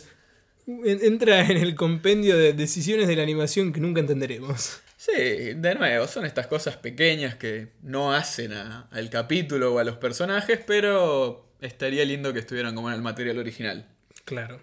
Entra 0.67 1.41
en 1.49 1.58
el 1.58 1.75
compendio 1.75 2.38
de 2.38 2.54
decisiones 2.54 3.08
de 3.08 3.15
la 3.15 3.23
animación 3.23 3.71
que 3.71 3.80
nunca 3.80 3.99
entenderemos. 4.01 4.82
Sí, 4.97 5.12
de 5.13 5.75
nuevo, 5.75 6.08
son 6.08 6.25
estas 6.25 6.47
cosas 6.47 6.78
pequeñas 6.78 7.36
que 7.36 7.73
no 7.84 8.13
hacen 8.13 8.54
a- 8.54 8.88
al 8.91 9.10
capítulo 9.12 9.73
o 9.75 9.80
a 9.80 9.84
los 9.84 9.97
personajes, 9.97 10.60
pero 10.65 11.54
estaría 11.62 12.04
lindo 12.06 12.34
que 12.34 12.39
estuvieran 12.39 12.73
como 12.73 12.89
en 12.89 12.95
el 12.95 13.01
material 13.04 13.38
original. 13.38 13.88
Claro. 14.23 14.60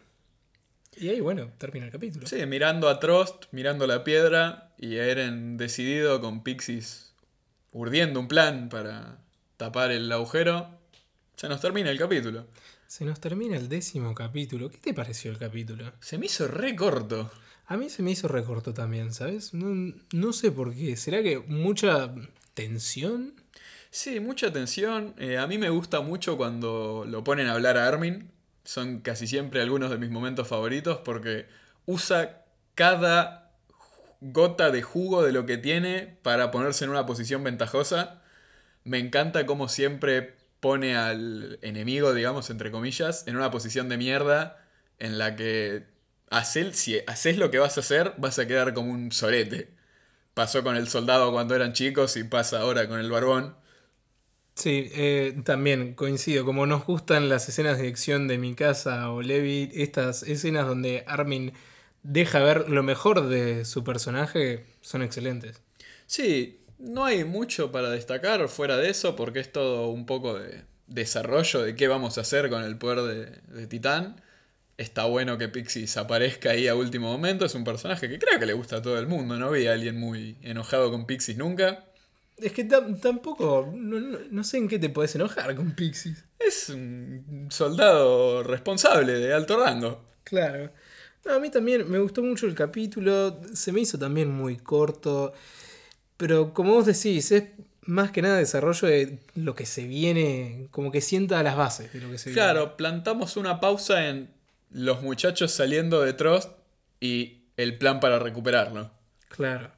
Y 0.96 1.08
ahí, 1.10 1.20
bueno, 1.20 1.52
termina 1.58 1.86
el 1.86 1.92
capítulo. 1.92 2.26
Sí, 2.26 2.44
mirando 2.46 2.88
a 2.88 2.98
Trost, 2.98 3.44
mirando 3.52 3.86
la 3.86 4.02
piedra 4.02 4.72
y 4.78 4.96
a 4.98 5.06
Eren 5.06 5.56
decidido 5.56 6.20
con 6.20 6.42
Pixies 6.42 7.14
urdiendo 7.70 8.18
un 8.20 8.28
plan 8.28 8.68
para 8.68 9.18
tapar 9.56 9.92
el 9.92 10.10
agujero, 10.10 10.68
se 11.36 11.48
nos 11.48 11.60
termina 11.60 11.90
el 11.90 11.98
capítulo. 11.98 12.46
Se 12.92 13.06
nos 13.06 13.20
termina 13.20 13.56
el 13.56 13.70
décimo 13.70 14.14
capítulo. 14.14 14.68
¿Qué 14.68 14.76
te 14.76 14.92
pareció 14.92 15.30
el 15.30 15.38
capítulo? 15.38 15.94
Se 16.00 16.18
me 16.18 16.26
hizo 16.26 16.46
re 16.46 16.76
corto. 16.76 17.30
A 17.64 17.78
mí 17.78 17.88
se 17.88 18.02
me 18.02 18.10
hizo 18.10 18.28
recorto 18.28 18.74
también, 18.74 19.14
¿sabes? 19.14 19.54
No, 19.54 19.94
no 20.12 20.32
sé 20.34 20.52
por 20.52 20.74
qué. 20.74 20.94
¿Será 20.98 21.22
que 21.22 21.38
mucha 21.38 22.14
tensión? 22.52 23.32
Sí, 23.88 24.20
mucha 24.20 24.52
tensión. 24.52 25.14
Eh, 25.16 25.38
a 25.38 25.46
mí 25.46 25.56
me 25.56 25.70
gusta 25.70 26.02
mucho 26.02 26.36
cuando 26.36 27.06
lo 27.08 27.24
ponen 27.24 27.46
a 27.46 27.54
hablar 27.54 27.78
a 27.78 27.88
Armin. 27.88 28.30
Son 28.62 29.00
casi 29.00 29.26
siempre 29.26 29.62
algunos 29.62 29.90
de 29.90 29.96
mis 29.96 30.10
momentos 30.10 30.46
favoritos 30.46 30.98
porque 30.98 31.46
usa 31.86 32.44
cada 32.74 33.54
gota 34.20 34.70
de 34.70 34.82
jugo 34.82 35.22
de 35.22 35.32
lo 35.32 35.46
que 35.46 35.56
tiene 35.56 36.18
para 36.20 36.50
ponerse 36.50 36.84
en 36.84 36.90
una 36.90 37.06
posición 37.06 37.42
ventajosa. 37.42 38.20
Me 38.84 38.98
encanta 38.98 39.46
cómo 39.46 39.70
siempre 39.70 40.41
pone 40.62 40.96
al 40.96 41.58
enemigo, 41.60 42.14
digamos, 42.14 42.48
entre 42.48 42.70
comillas, 42.70 43.26
en 43.26 43.34
una 43.34 43.50
posición 43.50 43.88
de 43.88 43.96
mierda 43.96 44.64
en 45.00 45.18
la 45.18 45.34
que 45.34 45.86
haces, 46.30 46.76
si 46.76 47.00
haces 47.08 47.36
lo 47.36 47.50
que 47.50 47.58
vas 47.58 47.76
a 47.78 47.80
hacer, 47.80 48.14
vas 48.16 48.38
a 48.38 48.46
quedar 48.46 48.72
como 48.72 48.92
un 48.92 49.10
sorete. 49.10 49.70
Pasó 50.34 50.62
con 50.62 50.76
el 50.76 50.86
soldado 50.86 51.32
cuando 51.32 51.56
eran 51.56 51.72
chicos 51.72 52.16
y 52.16 52.22
pasa 52.22 52.60
ahora 52.60 52.86
con 52.86 53.00
el 53.00 53.10
barbón. 53.10 53.56
Sí, 54.54 54.88
eh, 54.94 55.36
también 55.44 55.94
coincido. 55.94 56.44
Como 56.44 56.64
nos 56.64 56.86
gustan 56.86 57.28
las 57.28 57.48
escenas 57.48 57.78
de 57.78 57.88
acción 57.88 58.28
de 58.28 58.38
mi 58.38 58.54
casa 58.54 59.10
o 59.10 59.20
Levi, 59.20 59.68
estas 59.74 60.22
escenas 60.22 60.68
donde 60.68 61.02
Armin 61.08 61.54
deja 62.04 62.38
ver 62.38 62.70
lo 62.70 62.84
mejor 62.84 63.26
de 63.26 63.64
su 63.64 63.82
personaje 63.82 64.64
son 64.80 65.02
excelentes. 65.02 65.60
Sí, 66.06 66.61
no 66.82 67.04
hay 67.04 67.24
mucho 67.24 67.72
para 67.72 67.88
destacar 67.90 68.46
fuera 68.48 68.76
de 68.76 68.90
eso 68.90 69.16
porque 69.16 69.40
es 69.40 69.50
todo 69.52 69.88
un 69.88 70.04
poco 70.06 70.38
de 70.38 70.62
desarrollo 70.86 71.62
de 71.62 71.74
qué 71.74 71.88
vamos 71.88 72.18
a 72.18 72.22
hacer 72.22 72.50
con 72.50 72.62
el 72.64 72.76
poder 72.76 73.00
de, 73.02 73.56
de 73.60 73.66
Titán. 73.66 74.20
Está 74.78 75.04
bueno 75.04 75.38
que 75.38 75.48
Pixis 75.48 75.96
aparezca 75.96 76.50
ahí 76.50 76.66
a 76.66 76.74
último 76.74 77.10
momento. 77.12 77.44
Es 77.44 77.54
un 77.54 77.64
personaje 77.64 78.08
que 78.08 78.18
creo 78.18 78.38
que 78.38 78.46
le 78.46 78.52
gusta 78.54 78.76
a 78.76 78.82
todo 78.82 78.98
el 78.98 79.06
mundo. 79.06 79.36
No 79.36 79.50
vi 79.50 79.66
a 79.66 79.72
alguien 79.74 79.98
muy 79.98 80.36
enojado 80.42 80.90
con 80.90 81.06
Pixis 81.06 81.36
nunca. 81.36 81.84
Es 82.38 82.52
que 82.52 82.66
tam- 82.68 82.98
tampoco, 83.00 83.70
no, 83.76 84.00
no- 84.00 84.18
no 84.30 84.44
sé 84.44 84.56
en 84.58 84.68
qué 84.68 84.78
te 84.78 84.88
puedes 84.88 85.14
enojar 85.14 85.54
con 85.54 85.72
Pixies. 85.72 86.24
Es 86.38 86.70
un 86.70 87.46
soldado 87.50 88.42
responsable 88.42 89.12
de 89.14 89.32
alto 89.32 89.62
rango. 89.62 90.02
Claro. 90.24 90.70
No, 91.24 91.34
a 91.34 91.38
mí 91.38 91.50
también 91.50 91.88
me 91.88 91.98
gustó 92.00 92.22
mucho 92.22 92.46
el 92.46 92.54
capítulo, 92.54 93.40
se 93.54 93.70
me 93.70 93.80
hizo 93.82 93.96
también 93.98 94.30
muy 94.32 94.56
corto, 94.56 95.32
pero 96.22 96.54
como 96.54 96.74
vos 96.74 96.86
decís, 96.86 97.32
es 97.32 97.42
más 97.84 98.12
que 98.12 98.22
nada 98.22 98.36
desarrollo 98.38 98.86
de 98.86 99.18
lo 99.34 99.56
que 99.56 99.66
se 99.66 99.88
viene, 99.88 100.68
como 100.70 100.92
que 100.92 101.00
sienta 101.00 101.42
las 101.42 101.56
bases 101.56 101.92
de 101.92 102.00
lo 102.00 102.10
que 102.12 102.18
se 102.18 102.30
viene. 102.30 102.40
Claro, 102.40 102.76
plantamos 102.76 103.36
una 103.36 103.58
pausa 103.58 104.08
en 104.08 104.30
los 104.70 105.02
muchachos 105.02 105.50
saliendo 105.50 106.00
de 106.00 106.12
Trost 106.12 106.50
y 107.00 107.38
el 107.56 107.76
plan 107.78 107.98
para 107.98 108.20
recuperarlo. 108.20 108.90
Claro. 109.28 109.72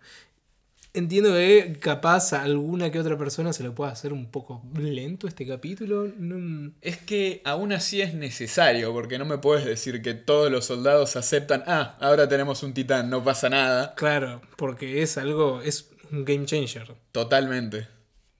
Entiendo 0.93 1.33
que 1.33 1.77
capaz 1.81 2.35
a 2.35 2.43
alguna 2.43 2.93
que 2.93 3.01
otra 3.01 3.19
persona 3.19 3.53
se 3.53 3.65
lo 3.65 3.75
pueda 3.75 3.91
hacer 3.91 4.13
un 4.13 4.31
poco 4.31 4.63
lento 4.79 5.27
este 5.27 5.45
capítulo. 5.45 6.07
No- 6.19 6.71
Es 6.83 6.99
que 6.99 7.41
aún 7.45 7.73
así 7.73 8.01
es 8.01 8.15
necesario, 8.15 8.93
porque 8.93 9.19
no 9.19 9.25
me 9.25 9.39
puedes 9.39 9.65
decir 9.65 10.03
que 10.03 10.15
todos 10.15 10.53
los 10.53 10.67
soldados 10.67 11.17
aceptan, 11.17 11.65
ah, 11.67 11.97
ahora 12.01 12.29
tenemos 12.29 12.63
un 12.63 12.75
titán, 12.75 13.11
no 13.11 13.25
pasa 13.25 13.49
nada. 13.49 13.95
Claro, 13.97 14.41
porque 14.57 15.03
es 15.03 15.19
algo, 15.19 15.63
es 15.63 15.91
un 16.17 16.25
game 16.25 16.45
changer. 16.47 16.95
Totalmente. 17.13 17.89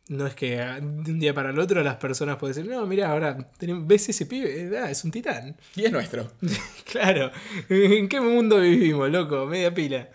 No 0.09 0.27
es 0.27 0.35
que 0.35 0.61
ah, 0.61 0.81
de 0.81 1.13
un 1.13 1.19
día 1.19 1.33
para 1.33 1.49
el 1.51 1.59
otro 1.59 1.83
las 1.83 1.97
personas 1.97 2.37
pueden 2.37 2.55
decir, 2.55 2.71
no, 2.71 2.85
mira, 2.87 3.11
ahora 3.11 3.39
tenemos- 3.59 3.87
ves 3.87 4.09
ese 4.11 4.27
pibe, 4.27 4.63
Eh, 4.63 4.79
ah, 4.79 4.91
es 4.91 5.03
un 5.05 5.11
titán. 5.11 5.57
Y 5.77 5.85
es 5.85 5.93
nuestro. 5.93 6.31
claro, 6.93 7.31
¿en 7.71 8.09
qué 8.09 8.21
mundo 8.21 8.61
vivimos, 8.61 9.11
loco? 9.11 9.47
Media 9.47 9.73
pila. 9.73 10.11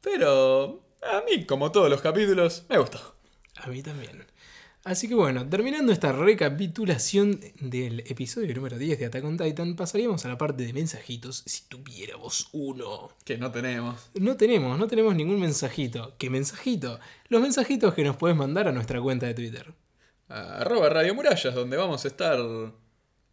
Pero 0.00 0.82
a 1.02 1.22
mí, 1.28 1.44
como 1.46 1.70
todos 1.70 1.88
los 1.90 2.00
capítulos, 2.00 2.64
me 2.68 2.78
gustó. 2.78 3.16
A 3.56 3.68
mí 3.68 3.82
también. 3.82 4.24
Así 4.82 5.08
que 5.08 5.14
bueno, 5.14 5.46
terminando 5.46 5.92
esta 5.92 6.10
recapitulación 6.10 7.38
del 7.60 8.00
episodio 8.00 8.54
número 8.54 8.78
10 8.78 8.98
de 8.98 9.06
Attack 9.06 9.24
on 9.24 9.36
Titan, 9.36 9.76
pasaríamos 9.76 10.24
a 10.24 10.28
la 10.28 10.38
parte 10.38 10.64
de 10.64 10.72
mensajitos 10.72 11.42
si 11.44 11.64
tuviéramos 11.68 12.48
uno. 12.52 13.10
Que 13.24 13.36
no 13.36 13.50
tenemos. 13.50 14.08
No 14.14 14.38
tenemos, 14.38 14.78
no 14.78 14.86
tenemos 14.86 15.14
ningún 15.14 15.38
mensajito. 15.38 16.14
¿Qué 16.16 16.30
mensajito? 16.30 16.98
Los 17.28 17.42
mensajitos 17.42 17.92
que 17.92 18.04
nos 18.04 18.16
puedes 18.16 18.38
mandar 18.38 18.68
a 18.68 18.72
nuestra 18.72 19.02
cuenta 19.02 19.26
de 19.26 19.34
Twitter. 19.34 19.74
A 20.28 20.60
arroba 20.60 20.88
Radio 20.88 21.14
Murallas, 21.14 21.54
donde 21.54 21.76
vamos 21.76 22.06
a 22.06 22.08
estar 22.08 22.38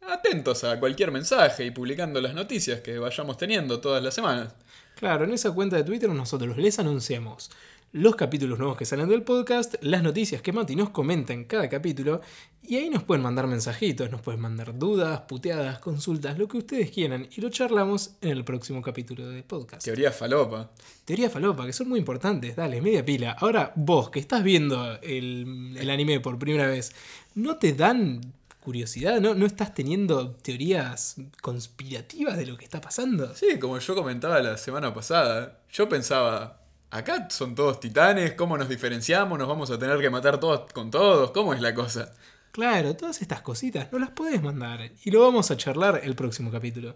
atentos 0.02 0.66
a 0.66 0.78
cualquier 0.82 1.12
mensaje 1.12 1.64
y 1.66 1.72
publicando 1.72 2.20
las 2.20 2.34
noticias 2.34 2.82
que 2.82 3.00
vayamos 3.00 3.38
teniendo 3.38 3.80
todas 3.80 4.04
las 4.04 4.14
semanas. 4.14 4.54
Claro, 4.96 5.24
en 5.24 5.32
esa 5.32 5.52
cuenta 5.52 5.78
de 5.78 5.84
Twitter 5.86 6.10
nosotros 6.10 6.58
les 6.58 6.78
anunciamos 6.80 7.52
los 7.93 8.15
capítulos 8.15 8.60
nuevos 8.60 8.78
que 8.78 8.86
salen 8.86 9.10
del 9.10 9.23
podcast, 9.23 9.76
las 9.82 10.04
noticias 10.04 10.41
que 10.41 10.52
Mati 10.52 10.76
nos 10.76 10.89
comenta 10.89 11.34
en 11.34 11.45
cada 11.45 11.69
capítulo, 11.69 12.21
y 12.62 12.76
ahí 12.76 12.89
nos 12.89 13.04
pueden 13.04 13.23
mandar 13.23 13.47
mensajitos, 13.47 14.12
nos 14.12 14.21
pueden 14.21 14.41
mandar 14.41 14.78
dudas, 14.78 15.21
puteadas, 15.21 15.80
consultas, 15.80 16.38
lo 16.38 16.47
que 16.47 16.58
ustedes 16.58 16.91
quieran, 16.91 17.28
y 17.36 17.41
lo 17.41 17.50
charlamos 17.50 18.12
en 18.21 18.32
el 18.32 18.43
próximo 18.43 18.82
capítulo 18.82 19.30
del 19.30 19.43
podcast. 19.43 19.86
Teoría 19.86 20.12
falopa. 20.12 20.69
Teoría 21.06 21.30
falopa, 21.30 21.65
que 21.65 21.73
son 21.73 21.89
muy 21.89 22.00
importantes, 22.00 22.56
dale, 22.56 22.82
media 22.82 23.06
pila. 23.06 23.32
Ahora, 23.39 23.71
vos 23.76 24.10
que 24.10 24.19
estás 24.19 24.43
viendo 24.43 25.00
el, 25.02 25.76
el 25.78 25.89
anime 25.89 26.19
por 26.19 26.38
primera 26.38 26.67
vez, 26.67 26.91
¿no 27.36 27.58
te 27.58 27.73
dan 27.73 28.21
curiosidad? 28.67 29.21
¿No, 29.21 29.34
¿No 29.34 29.45
estás 29.45 29.73
teniendo 29.73 30.32
teorías 30.32 31.15
conspirativas 31.41 32.36
de 32.36 32.45
lo 32.45 32.58
que 32.58 32.65
está 32.65 32.82
pasando? 32.82 33.34
Sí, 33.34 33.58
como 33.60 33.80
yo 33.80 33.95
comentaba 33.95 34.41
la 34.41 34.58
semana 34.58 34.93
pasada, 34.93 35.62
yo 35.71 35.88
pensaba, 35.88 36.60
acá 36.89 37.30
son 37.30 37.56
todos 37.56 37.80
titanes, 37.80 38.34
¿cómo 38.34 38.58
nos 38.58 38.69
diferenciamos? 38.69 39.38
¿Nos 39.38 39.47
vamos 39.47 39.71
a 39.71 39.80
tener 39.80 40.00
que 40.00 40.10
matar 40.10 40.39
todos 40.39 40.71
con 40.73 40.91
todos? 40.91 41.32
¿Cómo 41.32 41.54
es 41.54 41.62
la 41.62 41.73
cosa? 41.73 42.13
Claro, 42.52 42.95
todas 42.95 43.21
estas 43.21 43.41
cositas 43.41 43.91
no 43.91 44.00
las 44.00 44.12
podés 44.12 44.41
mandar 44.41 44.91
y 45.04 45.12
lo 45.12 45.21
vamos 45.21 45.52
a 45.52 45.58
charlar 45.58 46.02
el 46.04 46.15
próximo 46.15 46.52
capítulo. 46.52 46.95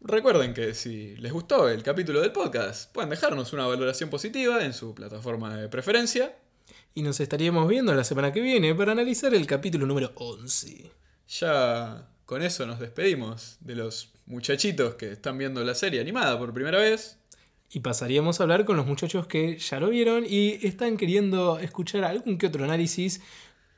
Recuerden 0.00 0.54
que 0.54 0.72
si 0.74 1.16
les 1.16 1.32
gustó 1.32 1.68
el 1.68 1.82
capítulo 1.82 2.20
del 2.20 2.32
podcast, 2.32 2.92
pueden 2.92 3.10
dejarnos 3.10 3.52
una 3.52 3.66
valoración 3.66 4.08
positiva 4.08 4.64
en 4.64 4.72
su 4.72 4.94
plataforma 4.94 5.56
de 5.56 5.68
preferencia. 5.68 6.36
Y 6.94 7.02
nos 7.02 7.20
estaríamos 7.20 7.68
viendo 7.68 7.94
la 7.94 8.04
semana 8.04 8.32
que 8.32 8.40
viene 8.40 8.74
para 8.74 8.92
analizar 8.92 9.34
el 9.34 9.46
capítulo 9.46 9.84
número 9.84 10.12
11. 10.14 10.90
Ya 11.28 12.08
con 12.24 12.42
eso 12.42 12.66
nos 12.66 12.78
despedimos 12.78 13.56
de 13.60 13.74
los 13.74 14.12
muchachitos 14.26 14.94
que 14.94 15.12
están 15.12 15.38
viendo 15.38 15.62
la 15.62 15.74
serie 15.74 16.00
animada 16.00 16.38
por 16.38 16.54
primera 16.54 16.78
vez. 16.78 17.18
Y 17.70 17.80
pasaríamos 17.80 18.40
a 18.40 18.44
hablar 18.44 18.64
con 18.64 18.76
los 18.76 18.86
muchachos 18.86 19.26
que 19.26 19.58
ya 19.58 19.80
lo 19.80 19.90
vieron 19.90 20.24
y 20.26 20.66
están 20.66 20.96
queriendo 20.96 21.58
escuchar 21.58 22.04
algún 22.04 22.38
que 22.38 22.46
otro 22.46 22.64
análisis 22.64 23.20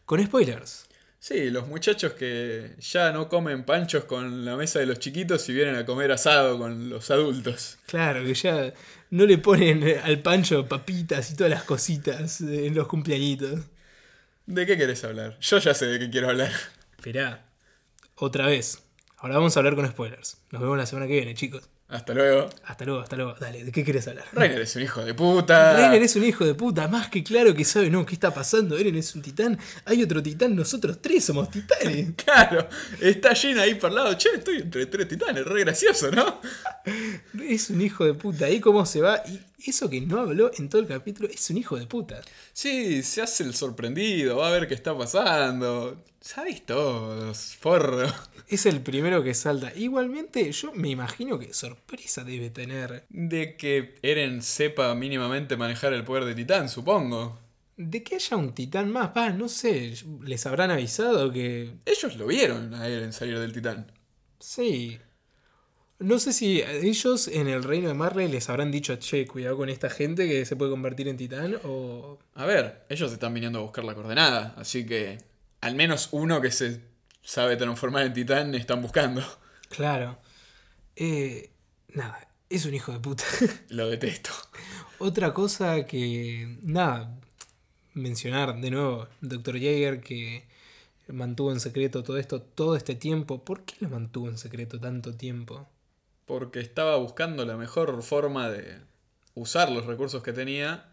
con 0.04 0.24
spoilers. 0.24 0.88
Sí, 1.20 1.50
los 1.50 1.66
muchachos 1.66 2.12
que 2.12 2.76
ya 2.78 3.10
no 3.10 3.28
comen 3.28 3.64
panchos 3.64 4.04
con 4.04 4.44
la 4.44 4.56
mesa 4.56 4.78
de 4.78 4.86
los 4.86 5.00
chiquitos 5.00 5.48
y 5.48 5.52
vienen 5.52 5.74
a 5.74 5.84
comer 5.84 6.12
asado 6.12 6.58
con 6.58 6.88
los 6.88 7.10
adultos. 7.10 7.78
Claro, 7.86 8.22
que 8.22 8.34
ya 8.34 8.72
no 9.10 9.26
le 9.26 9.38
ponen 9.38 9.82
al 10.04 10.20
pancho 10.22 10.68
papitas 10.68 11.32
y 11.32 11.36
todas 11.36 11.50
las 11.50 11.64
cositas 11.64 12.40
en 12.40 12.74
los 12.74 12.86
cumpleañitos. 12.86 13.62
¿De 14.46 14.64
qué 14.64 14.78
querés 14.78 15.02
hablar? 15.02 15.36
Yo 15.40 15.58
ya 15.58 15.74
sé 15.74 15.86
de 15.86 15.98
qué 15.98 16.08
quiero 16.08 16.28
hablar. 16.28 16.52
Esperá, 16.96 17.44
otra 18.14 18.46
vez. 18.46 18.82
Ahora 19.16 19.34
vamos 19.34 19.56
a 19.56 19.60
hablar 19.60 19.74
con 19.74 19.88
spoilers. 19.88 20.38
Nos 20.52 20.62
vemos 20.62 20.78
la 20.78 20.86
semana 20.86 21.08
que 21.08 21.14
viene, 21.14 21.34
chicos. 21.34 21.68
Hasta 21.88 22.12
luego. 22.12 22.50
Hasta 22.64 22.84
luego, 22.84 23.00
hasta 23.00 23.16
luego. 23.16 23.34
Dale, 23.40 23.64
¿de 23.64 23.72
qué 23.72 23.82
querés 23.82 24.06
hablar? 24.08 24.26
Reiner 24.32 24.60
es 24.60 24.76
un 24.76 24.82
hijo 24.82 25.02
de 25.02 25.14
puta. 25.14 25.74
Reiner 25.74 26.02
es 26.02 26.16
un 26.16 26.24
hijo 26.24 26.44
de 26.44 26.54
puta, 26.54 26.86
más 26.86 27.08
que 27.08 27.24
claro 27.24 27.54
que 27.54 27.64
sabe, 27.64 27.88
no, 27.88 28.04
¿qué 28.04 28.12
está 28.12 28.32
pasando? 28.34 28.76
Eren 28.76 28.94
es 28.96 29.14
un 29.14 29.22
titán, 29.22 29.58
hay 29.86 30.02
otro 30.02 30.22
titán, 30.22 30.54
nosotros 30.54 31.00
tres 31.00 31.24
somos 31.24 31.50
titanes. 31.50 32.08
Claro, 32.24 32.68
está 33.00 33.34
Gina 33.34 33.62
ahí 33.62 33.74
por 33.74 33.90
lado. 33.90 34.12
Che, 34.14 34.28
estoy 34.34 34.58
entre 34.58 34.84
tres 34.86 35.08
titanes, 35.08 35.46
re 35.46 35.60
gracioso, 35.60 36.10
¿no? 36.10 36.40
Es 37.42 37.70
un 37.70 37.80
hijo 37.80 38.04
de 38.04 38.12
puta, 38.12 38.44
ahí 38.44 38.60
cómo 38.60 38.84
se 38.84 39.00
va. 39.00 39.22
Y 39.26 39.40
eso 39.64 39.90
que 39.90 40.00
no 40.00 40.20
habló 40.20 40.50
en 40.56 40.68
todo 40.68 40.80
el 40.80 40.88
capítulo 40.88 41.28
es 41.28 41.50
un 41.50 41.58
hijo 41.58 41.76
de 41.76 41.86
puta. 41.86 42.20
Sí, 42.52 43.02
se 43.02 43.22
hace 43.22 43.42
el 43.42 43.54
sorprendido, 43.54 44.36
va 44.36 44.48
a 44.48 44.52
ver 44.52 44.68
qué 44.68 44.74
está 44.74 44.96
pasando. 44.96 46.04
Sabes 46.20 46.64
todos, 46.64 47.56
forro. 47.56 48.06
Es 48.48 48.66
el 48.66 48.80
primero 48.80 49.22
que 49.22 49.34
salta. 49.34 49.72
Igualmente, 49.74 50.50
yo 50.52 50.72
me 50.72 50.88
imagino 50.88 51.38
que 51.38 51.52
sorpresa 51.52 52.24
debe 52.24 52.50
tener. 52.50 53.04
De 53.08 53.56
que 53.56 53.96
Eren 54.02 54.42
sepa 54.42 54.94
mínimamente 54.94 55.56
manejar 55.56 55.92
el 55.92 56.04
poder 56.04 56.24
de 56.24 56.34
Titán, 56.34 56.68
supongo. 56.68 57.38
De 57.76 58.02
que 58.02 58.16
haya 58.16 58.36
un 58.36 58.54
titán 58.54 58.90
más, 58.90 59.10
va, 59.16 59.30
no 59.30 59.48
sé, 59.48 59.94
les 60.24 60.44
habrán 60.46 60.72
avisado 60.72 61.30
que... 61.30 61.74
Ellos 61.86 62.16
lo 62.16 62.26
vieron 62.26 62.74
a 62.74 62.88
Eren 62.88 63.12
salir 63.12 63.38
del 63.38 63.52
Titán. 63.52 63.92
Sí. 64.40 64.98
No 66.00 66.20
sé 66.20 66.32
si 66.32 66.60
ellos 66.62 67.26
en 67.26 67.48
el 67.48 67.64
reino 67.64 67.88
de 67.88 67.94
Marley 67.94 68.28
les 68.28 68.48
habrán 68.48 68.70
dicho, 68.70 68.94
che, 68.96 69.26
cuidado 69.26 69.56
con 69.56 69.68
esta 69.68 69.90
gente 69.90 70.28
que 70.28 70.44
se 70.44 70.54
puede 70.54 70.70
convertir 70.70 71.08
en 71.08 71.16
titán 71.16 71.58
o... 71.64 72.18
A 72.34 72.46
ver, 72.46 72.84
ellos 72.88 73.12
están 73.12 73.34
viniendo 73.34 73.58
a 73.58 73.62
buscar 73.62 73.84
la 73.84 73.94
coordenada, 73.94 74.54
así 74.56 74.86
que 74.86 75.18
al 75.60 75.74
menos 75.74 76.10
uno 76.12 76.40
que 76.40 76.52
se 76.52 76.82
sabe 77.22 77.56
transformar 77.56 78.06
en 78.06 78.12
titán 78.12 78.54
están 78.54 78.80
buscando. 78.80 79.24
Claro. 79.70 80.18
Eh, 80.94 81.50
nada, 81.88 82.28
es 82.48 82.64
un 82.64 82.74
hijo 82.74 82.92
de 82.92 83.00
puta. 83.00 83.24
Lo 83.68 83.88
detesto. 83.88 84.30
Otra 84.98 85.34
cosa 85.34 85.84
que, 85.84 86.58
nada, 86.62 87.18
mencionar 87.94 88.60
de 88.60 88.70
nuevo, 88.70 89.08
Dr. 89.20 89.58
Jaeger 89.58 90.00
que 90.00 90.44
mantuvo 91.08 91.52
en 91.52 91.60
secreto 91.60 92.02
todo 92.02 92.18
esto 92.18 92.40
todo 92.40 92.76
este 92.76 92.94
tiempo. 92.94 93.44
¿Por 93.44 93.64
qué 93.64 93.74
lo 93.80 93.88
mantuvo 93.88 94.28
en 94.28 94.38
secreto 94.38 94.78
tanto 94.78 95.14
tiempo? 95.14 95.68
Porque 96.28 96.60
estaba 96.60 96.96
buscando 96.96 97.44
la 97.44 97.56
mejor 97.56 98.00
forma 98.04 98.48
de 98.50 98.78
usar 99.34 99.72
los 99.72 99.86
recursos 99.86 100.22
que 100.22 100.32
tenía 100.32 100.84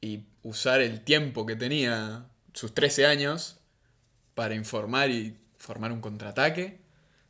y 0.00 0.26
usar 0.42 0.82
el 0.82 1.02
tiempo 1.02 1.46
que 1.46 1.56
tenía, 1.56 2.26
sus 2.52 2.74
13 2.74 3.06
años, 3.06 3.60
para 4.34 4.54
informar 4.54 5.10
y 5.10 5.38
formar 5.56 5.92
un 5.92 6.00
contraataque. 6.00 6.80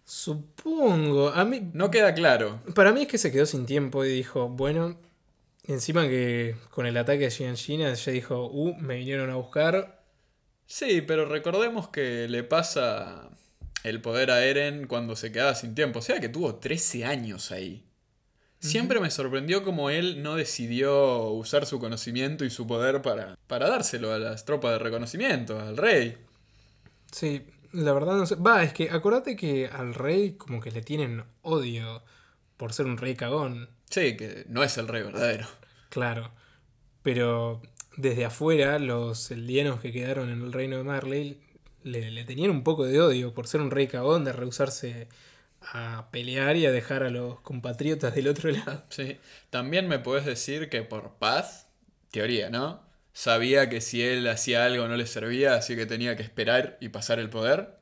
Supongo. 0.05 1.29
A 1.29 1.45
mí. 1.45 1.71
No 1.75 1.91
queda 1.91 2.15
claro. 2.15 2.61
Para 2.75 2.93
mí 2.93 3.03
es 3.03 3.09
que 3.09 3.19
se 3.19 3.31
quedó 3.31 3.47
sin 3.47 3.67
tiempo 3.67 4.05
y 4.05 4.09
dijo, 4.09 4.49
bueno. 4.49 4.99
Encima 5.65 6.09
que 6.09 6.57
con 6.71 6.87
el 6.87 6.97
ataque 6.97 7.29
de 7.29 7.55
China 7.55 7.95
ya 7.95 8.13
dijo, 8.13 8.47
uh, 8.47 8.75
me 8.79 8.97
vinieron 8.97 9.31
a 9.31 9.37
buscar. 9.37 10.03
Sí, 10.67 11.03
pero 11.03 11.27
recordemos 11.27 11.89
que 11.89 12.27
le 12.29 12.43
pasa 12.43 13.31
el 13.83 14.01
poder 14.01 14.31
a 14.31 14.45
Eren 14.45 14.87
cuando 14.87 15.17
se 15.17 15.33
quedaba 15.33 15.55
sin 15.55 15.75
tiempo. 15.75 15.99
O 15.99 16.03
sea 16.03 16.21
que 16.21 16.29
tuvo 16.29 16.57
13 16.57 17.05
años 17.05 17.51
ahí. 17.51 17.85
Siempre 18.59 19.01
me 19.01 19.11
sorprendió 19.11 19.65
como 19.65 19.91
él 19.91 20.23
no 20.23 20.37
decidió 20.37 21.31
usar 21.31 21.67
su 21.67 21.81
conocimiento 21.81 22.45
y 22.45 22.51
su 22.51 22.65
poder 22.65 23.03
para, 23.03 23.37
para 23.49 23.69
dárselo 23.69 24.13
a 24.13 24.21
las 24.21 24.45
tropas 24.45 24.71
de 24.71 24.79
reconocimiento, 24.79 25.59
al 25.59 25.77
rey. 25.77 26.17
Sí, 27.11 27.45
la 27.73 27.93
verdad 27.93 28.17
no 28.17 28.25
sé. 28.25 28.37
Va, 28.37 28.63
es 28.63 28.73
que 28.73 28.89
acordate 28.91 29.35
que 29.35 29.67
al 29.67 29.95
rey 29.95 30.35
como 30.37 30.61
que 30.61 30.71
le 30.71 30.81
tienen 30.81 31.25
odio 31.43 32.05
por 32.57 32.73
ser 32.73 32.87
un 32.87 32.99
rey 32.99 33.17
cagón. 33.17 33.69
Sí, 33.91 34.17
que 34.17 34.45
no 34.49 34.63
es 34.63 34.79
el 34.79 34.87
rey 34.87 35.03
verdadero. 35.03 35.49
Claro. 35.89 36.31
Pero 37.03 37.61
desde 37.97 38.25
afuera, 38.25 38.79
los 38.79 39.31
eldianos 39.33 39.81
que 39.81 39.91
quedaron 39.91 40.31
en 40.31 40.41
el 40.41 40.53
reino 40.53 40.77
de 40.77 40.85
Marley 40.85 41.41
le, 41.85 42.11
le 42.11 42.25
tenían 42.25 42.51
un 42.51 42.65
poco 42.65 42.85
de 42.85 43.01
odio 43.01 43.35
por 43.35 43.47
ser 43.47 43.61
un 43.61 43.71
rey 43.71 43.87
cagón, 43.87 44.25
de 44.25 44.33
rehusarse 44.33 45.09
a 45.61 46.09
pelear 46.11 46.57
y 46.57 46.67
a 46.67 46.73
dejar 46.73 47.03
a 47.03 47.11
los 47.11 47.41
compatriotas 47.41 48.15
del 48.15 48.29
otro 48.29 48.51
lado. 48.53 48.85
Sí. 48.89 49.19
También 49.51 49.89
me 49.89 49.99
puedes 49.99 50.25
decir 50.25 50.69
que 50.69 50.83
por 50.83 51.15
paz, 51.15 51.69
teoría, 52.11 52.51
¿no? 52.51 52.83
Sabía 53.13 53.69
que 53.69 53.81
si 53.81 54.03
él 54.03 54.27
hacía 54.29 54.65
algo 54.65 54.89
no 54.89 54.97
le 54.97 55.07
servía, 55.07 55.55
así 55.55 55.77
que 55.77 55.87
tenía 55.87 56.17
que 56.17 56.23
esperar 56.23 56.79
y 56.81 56.89
pasar 56.89 57.19
el 57.19 57.29
poder. 57.29 57.77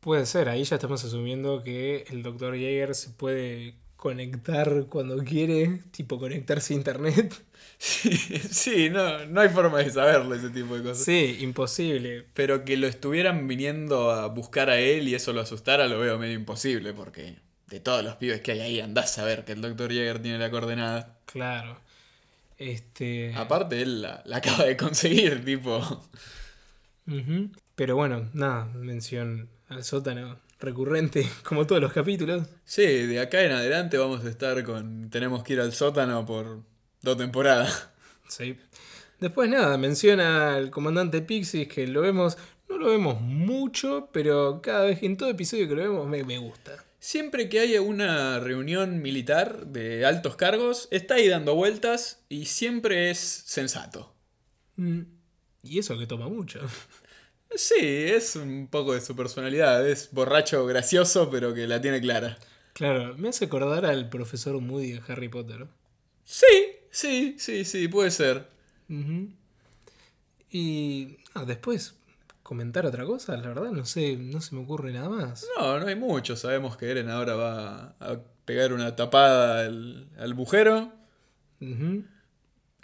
Puede 0.00 0.26
ser, 0.26 0.48
ahí 0.48 0.64
ya 0.64 0.76
estamos 0.76 1.04
asumiendo 1.04 1.62
que 1.62 2.04
el 2.10 2.22
Dr. 2.22 2.54
Jaeger 2.54 2.94
se 2.94 3.10
puede 3.10 3.74
conectar 3.96 4.86
cuando 4.88 5.16
quiere, 5.24 5.80
tipo 5.90 6.18
conectarse 6.18 6.74
a 6.74 6.76
internet. 6.76 7.34
Sí, 7.78 8.10
sí, 8.10 8.88
no, 8.88 9.26
no 9.26 9.42
hay 9.42 9.50
forma 9.50 9.80
de 9.80 9.90
saberlo 9.90 10.34
ese 10.34 10.48
tipo 10.48 10.78
de 10.78 10.82
cosas. 10.82 11.04
Sí, 11.04 11.36
imposible. 11.40 12.24
Pero 12.32 12.64
que 12.64 12.78
lo 12.78 12.86
estuvieran 12.86 13.46
viniendo 13.46 14.10
a 14.10 14.28
buscar 14.28 14.70
a 14.70 14.78
él 14.78 15.08
y 15.08 15.14
eso 15.14 15.34
lo 15.34 15.42
asustara, 15.42 15.86
lo 15.86 15.98
veo 15.98 16.18
medio 16.18 16.32
imposible, 16.32 16.94
porque 16.94 17.36
de 17.66 17.80
todos 17.80 18.02
los 18.02 18.16
pibes 18.16 18.40
que 18.40 18.52
hay 18.52 18.60
ahí 18.60 18.80
andás 18.80 19.18
a 19.18 19.24
ver 19.24 19.44
que 19.44 19.52
el 19.52 19.60
Dr. 19.60 19.90
Jäger 19.90 20.22
tiene 20.22 20.38
la 20.38 20.50
coordenada. 20.50 21.18
Claro. 21.26 21.78
Este. 22.56 23.34
Aparte, 23.34 23.82
él 23.82 24.00
la, 24.00 24.22
la 24.24 24.38
acaba 24.38 24.64
de 24.64 24.76
conseguir, 24.78 25.44
tipo. 25.44 25.76
Ujú. 27.06 27.50
Pero 27.74 27.94
bueno, 27.94 28.30
nada, 28.32 28.64
mención 28.64 29.50
al 29.68 29.84
sótano 29.84 30.38
recurrente, 30.60 31.28
como 31.44 31.66
todos 31.66 31.80
los 31.80 31.92
capítulos. 31.92 32.46
Sí, 32.64 32.84
de 32.84 33.20
acá 33.20 33.42
en 33.42 33.52
adelante 33.52 33.98
vamos 33.98 34.24
a 34.24 34.28
estar 34.28 34.62
con. 34.64 35.10
Tenemos 35.10 35.42
que 35.42 35.54
ir 35.54 35.60
al 35.60 35.72
sótano 35.72 36.24
por 36.26 36.62
dos 37.02 37.16
temporadas. 37.16 37.88
Sí. 38.28 38.58
Después 39.20 39.48
nada, 39.48 39.78
menciona 39.78 40.56
al 40.56 40.70
comandante 40.70 41.22
Pixis 41.22 41.68
que 41.68 41.86
lo 41.86 42.00
vemos, 42.00 42.36
no 42.68 42.76
lo 42.76 42.86
vemos 42.90 43.20
mucho, 43.20 44.10
pero 44.12 44.60
cada 44.60 44.84
vez 44.86 45.00
en 45.04 45.16
todo 45.16 45.30
episodio 45.30 45.68
que 45.68 45.76
lo 45.76 45.82
vemos 45.82 46.08
me, 46.08 46.24
me 46.24 46.38
gusta. 46.38 46.84
Siempre 46.98 47.48
que 47.48 47.60
haya 47.60 47.82
una 47.82 48.40
reunión 48.40 49.00
militar 49.00 49.68
de 49.68 50.04
altos 50.04 50.34
cargos, 50.34 50.88
está 50.90 51.14
ahí 51.14 51.28
dando 51.28 51.54
vueltas 51.54 52.24
y 52.28 52.46
siempre 52.46 53.10
es 53.10 53.18
sensato. 53.18 54.12
Mm, 54.74 55.02
Y 55.62 55.78
eso 55.78 55.96
que 55.96 56.08
toma 56.08 56.28
mucho. 56.28 56.58
Sí, 57.54 57.74
es 57.80 58.36
un 58.36 58.68
poco 58.70 58.94
de 58.94 59.00
su 59.00 59.16
personalidad. 59.16 59.86
Es 59.88 60.10
borracho 60.12 60.66
gracioso, 60.66 61.30
pero 61.30 61.54
que 61.54 61.66
la 61.66 61.80
tiene 61.80 62.00
clara. 62.00 62.38
Claro, 62.72 63.14
me 63.16 63.28
hace 63.30 63.46
acordar 63.46 63.86
al 63.86 64.08
profesor 64.10 64.60
Moody 64.60 64.92
de 64.92 65.02
Harry 65.08 65.28
Potter. 65.28 65.66
Sí, 66.24 66.46
sí, 66.90 67.36
sí, 67.38 67.64
sí, 67.64 67.88
puede 67.88 68.10
ser. 68.10 68.48
Y 70.50 71.16
ah, 71.34 71.44
después 71.44 71.94
comentar 72.42 72.86
otra 72.86 73.04
cosa, 73.04 73.36
la 73.36 73.48
verdad 73.48 73.72
no 73.72 73.84
sé, 73.84 74.16
no 74.16 74.40
se 74.40 74.54
me 74.54 74.62
ocurre 74.62 74.92
nada 74.92 75.08
más. 75.08 75.46
No, 75.58 75.80
no 75.80 75.86
hay 75.86 75.96
mucho. 75.96 76.36
Sabemos 76.36 76.76
que 76.76 76.90
Eren 76.90 77.08
ahora 77.08 77.34
va 77.34 77.96
a 77.98 78.20
pegar 78.44 78.72
una 78.72 78.94
tapada 78.94 79.64
al, 79.64 80.08
al 80.18 80.34
bujero. 80.34 80.92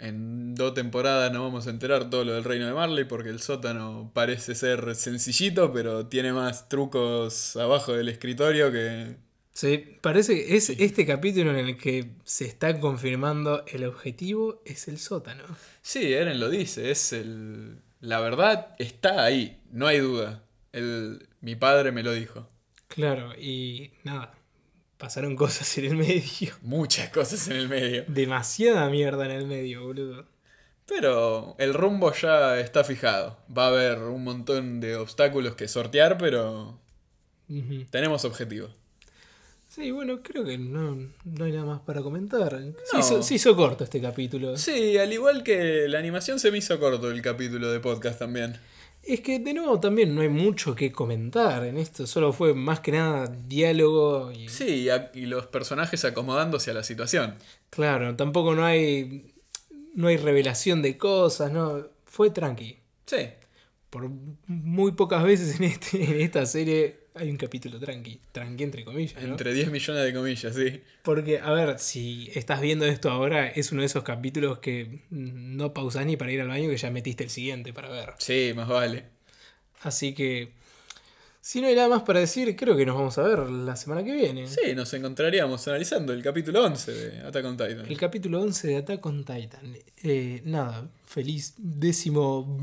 En 0.03 0.53
dos 0.53 0.73
temporadas 0.73 1.31
nos 1.31 1.43
vamos 1.43 1.65
a 1.65 1.69
enterar 1.69 2.09
todo 2.09 2.25
lo 2.25 2.33
del 2.33 2.43
reino 2.43 2.67
de 2.67 2.73
Marley 2.73 3.05
porque 3.05 3.29
el 3.29 3.39
sótano 3.39 4.11
parece 4.13 4.53
ser 4.53 4.95
sencillito, 4.95 5.71
pero 5.71 6.07
tiene 6.07 6.33
más 6.33 6.67
trucos 6.67 7.55
abajo 7.55 7.93
del 7.93 8.09
escritorio 8.09 8.69
que... 8.69 9.15
Sí, 9.53 9.97
parece 10.01 10.35
que 10.35 10.57
es 10.57 10.69
este 10.71 11.05
capítulo 11.05 11.51
en 11.51 11.67
el 11.67 11.77
que 11.77 12.11
se 12.25 12.43
está 12.43 12.81
confirmando 12.81 13.63
el 13.65 13.85
objetivo 13.85 14.61
es 14.65 14.89
el 14.89 14.97
sótano. 14.99 15.45
Sí, 15.81 16.11
Eren 16.11 16.41
lo 16.41 16.49
dice, 16.49 16.91
es 16.91 17.13
el... 17.13 17.77
La 18.01 18.19
verdad 18.19 18.75
está 18.79 19.23
ahí, 19.23 19.61
no 19.71 19.87
hay 19.87 19.99
duda. 19.99 20.43
El... 20.73 21.29
Mi 21.39 21.55
padre 21.55 21.93
me 21.93 22.03
lo 22.03 22.11
dijo. 22.11 22.45
Claro, 22.89 23.33
y 23.39 23.93
nada, 24.03 24.33
pasaron 25.03 25.35
cosas 25.35 25.77
en 25.77 25.83
el 25.83 25.95
medio. 25.97 26.53
Muchas 26.61 27.09
cosas 27.09 27.49
en 27.49 27.57
el 27.57 27.67
medio. 27.67 28.05
Demasiada 28.07 28.89
mierda 28.89 29.25
en 29.25 29.31
el 29.31 29.45
medio, 29.45 29.83
boludo. 29.83 30.25
Pero 30.85 31.55
el 31.59 31.73
rumbo 31.73 32.13
ya 32.13 32.57
está 32.57 32.85
fijado. 32.85 33.37
Va 33.55 33.65
a 33.65 33.67
haber 33.67 33.97
un 33.99 34.23
montón 34.23 34.79
de 34.79 34.95
obstáculos 34.95 35.55
que 35.55 35.67
sortear, 35.67 36.17
pero 36.17 36.79
tenemos 37.89 38.23
objetivo. 38.23 38.69
Sí, 39.67 39.91
bueno, 39.91 40.21
creo 40.23 40.45
que 40.45 40.57
no, 40.57 40.95
no 41.25 41.43
hay 41.43 41.51
nada 41.51 41.65
más 41.65 41.81
para 41.81 42.01
comentar. 42.01 42.57
Se, 42.89 42.99
hizo, 42.99 43.21
se 43.23 43.35
hizo 43.35 43.57
corto 43.57 43.83
este 43.83 43.99
capítulo. 43.99 44.55
Sí, 44.55 44.97
al 44.97 45.11
igual 45.11 45.43
que 45.43 45.89
la 45.89 45.99
animación 45.99 46.39
se 46.39 46.49
me 46.49 46.59
hizo 46.59 46.79
corto 46.79 47.11
el 47.11 47.21
capítulo 47.21 47.69
de 47.73 47.81
podcast 47.81 48.19
también. 48.19 48.57
Es 49.05 49.19
que 49.19 49.37
de 49.39 49.53
nuevo 49.53 49.79
también 49.81 50.15
no 50.15 50.21
hay 50.21 50.29
mucho 50.29 50.75
que 50.75 50.91
comentar 50.91 51.65
en 51.65 51.77
esto, 51.77 52.07
solo 52.07 52.31
fue 52.31 52.53
más 52.53 52.79
que 52.79 52.93
nada 52.93 53.27
diálogo 53.27 54.31
y 54.31 54.47
Sí, 54.47 54.65
y 54.83 54.89
a- 54.89 55.11
y 55.13 55.25
los 55.25 55.45
personajes 55.47 56.05
acomodándose 56.05 56.71
a 56.71 56.73
la 56.73 56.83
situación. 56.83 57.35
claro, 57.69 58.15
tampoco 58.15 58.55
no 58.55 58.65
hay 58.65 59.33
no 59.95 60.07
hay 60.07 60.17
revelación 60.17 60.81
de 60.81 60.97
cosas, 60.97 61.51
no, 61.51 61.85
fue 62.05 62.29
tranqui. 62.31 62.77
Sí, 63.05 63.27
Por 63.89 64.09
muy 64.47 64.93
pocas 64.93 65.23
veces 65.23 65.59
en 65.59 65.65
este 65.65 66.03
en 66.03 66.21
esta 66.21 66.45
serie 66.45 67.02
hay 67.15 67.29
un 67.29 67.37
capítulo 67.37 67.79
tranqui, 67.79 68.19
tranqui 68.31 68.63
entre 68.63 68.83
comillas, 68.83 69.21
¿no? 69.21 69.29
entre 69.31 69.53
10 69.53 69.69
millones 69.71 70.03
de 70.03 70.13
comillas, 70.13 70.55
sí. 70.55 70.81
Porque 71.03 71.39
a 71.39 71.51
ver, 71.51 71.77
si 71.79 72.29
estás 72.33 72.59
viendo 72.61 72.85
esto 72.85 73.09
ahora 73.11 73.47
es 73.47 73.71
uno 73.71 73.81
de 73.81 73.87
esos 73.87 74.03
capítulos 74.03 74.59
que 74.59 75.01
no 75.11 75.73
pausás 75.73 76.05
ni 76.05 76.17
para 76.17 76.31
ir 76.31 76.41
al 76.41 76.47
baño 76.47 76.69
que 76.69 76.77
ya 76.77 76.89
metiste 76.91 77.23
el 77.23 77.29
siguiente 77.29 77.71
para 77.73 77.89
ver. 77.89 78.13
Sí, 78.17 78.53
más 78.55 78.67
vale. 78.67 79.05
Así 79.81 80.13
que 80.13 80.53
Si 81.45 81.59
no 81.59 81.67
hay 81.67 81.75
nada 81.75 81.89
más 81.89 82.03
para 82.03 82.21
decir, 82.21 82.55
creo 82.55 82.77
que 82.77 82.85
nos 82.85 82.95
vamos 82.95 83.17
a 83.17 83.23
ver 83.23 83.39
la 83.49 83.75
semana 83.75 84.01
que 84.03 84.13
viene. 84.13 84.47
Sí, 84.47 84.73
nos 84.73 84.93
encontraríamos 84.93 85.67
analizando 85.67 86.13
el 86.13 86.23
capítulo 86.23 86.63
11 86.63 86.91
de 86.93 87.19
Attack 87.19 87.45
on 87.45 87.57
Titan. 87.57 87.85
El 87.85 87.97
capítulo 87.97 88.41
11 88.41 88.67
de 88.69 88.77
Attack 88.77 89.05
on 89.05 89.25
Titan. 89.25 89.77
Eh, 90.03 90.41
nada, 90.45 90.89
feliz 91.03 91.53
décimo 91.57 92.57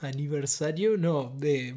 aniversario, 0.00 0.96
no, 0.96 1.34
de 1.38 1.76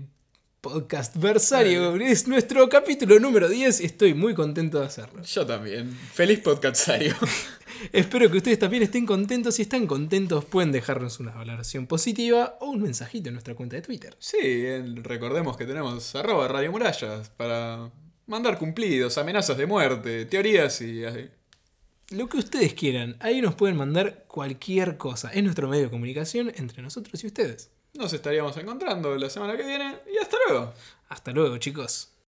podcastversario. 0.61 1.95
Es 1.97 2.27
nuestro 2.27 2.67
capítulo 2.69 3.19
número 3.19 3.47
10. 3.47 3.81
Estoy 3.81 4.13
muy 4.13 4.33
contento 4.33 4.79
de 4.79 4.87
hacerlo. 4.87 5.21
Yo 5.23 5.45
también. 5.45 5.91
Feliz 5.91 6.39
podcastsario. 6.39 7.15
Espero 7.93 8.29
que 8.31 8.37
ustedes 8.37 8.59
también 8.59 8.83
estén 8.83 9.05
contentos. 9.05 9.55
Si 9.55 9.61
están 9.61 9.87
contentos, 9.87 10.45
pueden 10.45 10.71
dejarnos 10.71 11.19
una 11.19 11.31
valoración 11.31 11.87
positiva 11.87 12.57
o 12.59 12.69
un 12.69 12.81
mensajito 12.81 13.29
en 13.29 13.35
nuestra 13.35 13.55
cuenta 13.55 13.75
de 13.75 13.81
Twitter. 13.81 14.15
Sí, 14.19 14.37
eh, 14.41 14.83
recordemos 15.03 15.57
que 15.57 15.65
tenemos 15.65 16.15
arroba 16.15 16.47
Radio 16.47 16.71
Murallas 16.71 17.29
para 17.29 17.91
mandar 18.25 18.57
cumplidos, 18.57 19.17
amenazas 19.17 19.57
de 19.57 19.65
muerte, 19.65 20.25
teorías 20.25 20.81
y 20.81 21.05
así. 21.05 21.29
Lo 22.09 22.29
que 22.29 22.37
ustedes 22.37 22.73
quieran, 22.73 23.17
ahí 23.19 23.41
nos 23.41 23.55
pueden 23.55 23.75
mandar 23.75 24.25
cualquier 24.27 24.97
cosa. 24.97 25.29
Es 25.31 25.43
nuestro 25.43 25.67
medio 25.67 25.83
de 25.83 25.89
comunicación 25.89 26.51
entre 26.55 26.81
nosotros 26.81 27.23
y 27.23 27.27
ustedes. 27.27 27.69
Nos 27.97 28.13
estaríamos 28.13 28.55
encontrando 28.57 29.15
la 29.15 29.27
semana 29.27 29.57
que 29.57 29.63
viene 29.63 29.97
y 30.13 30.19
hasta 30.19 30.37
luego. 30.47 30.71
Hasta 31.09 31.31
luego, 31.31 31.57
chicos. 31.57 32.16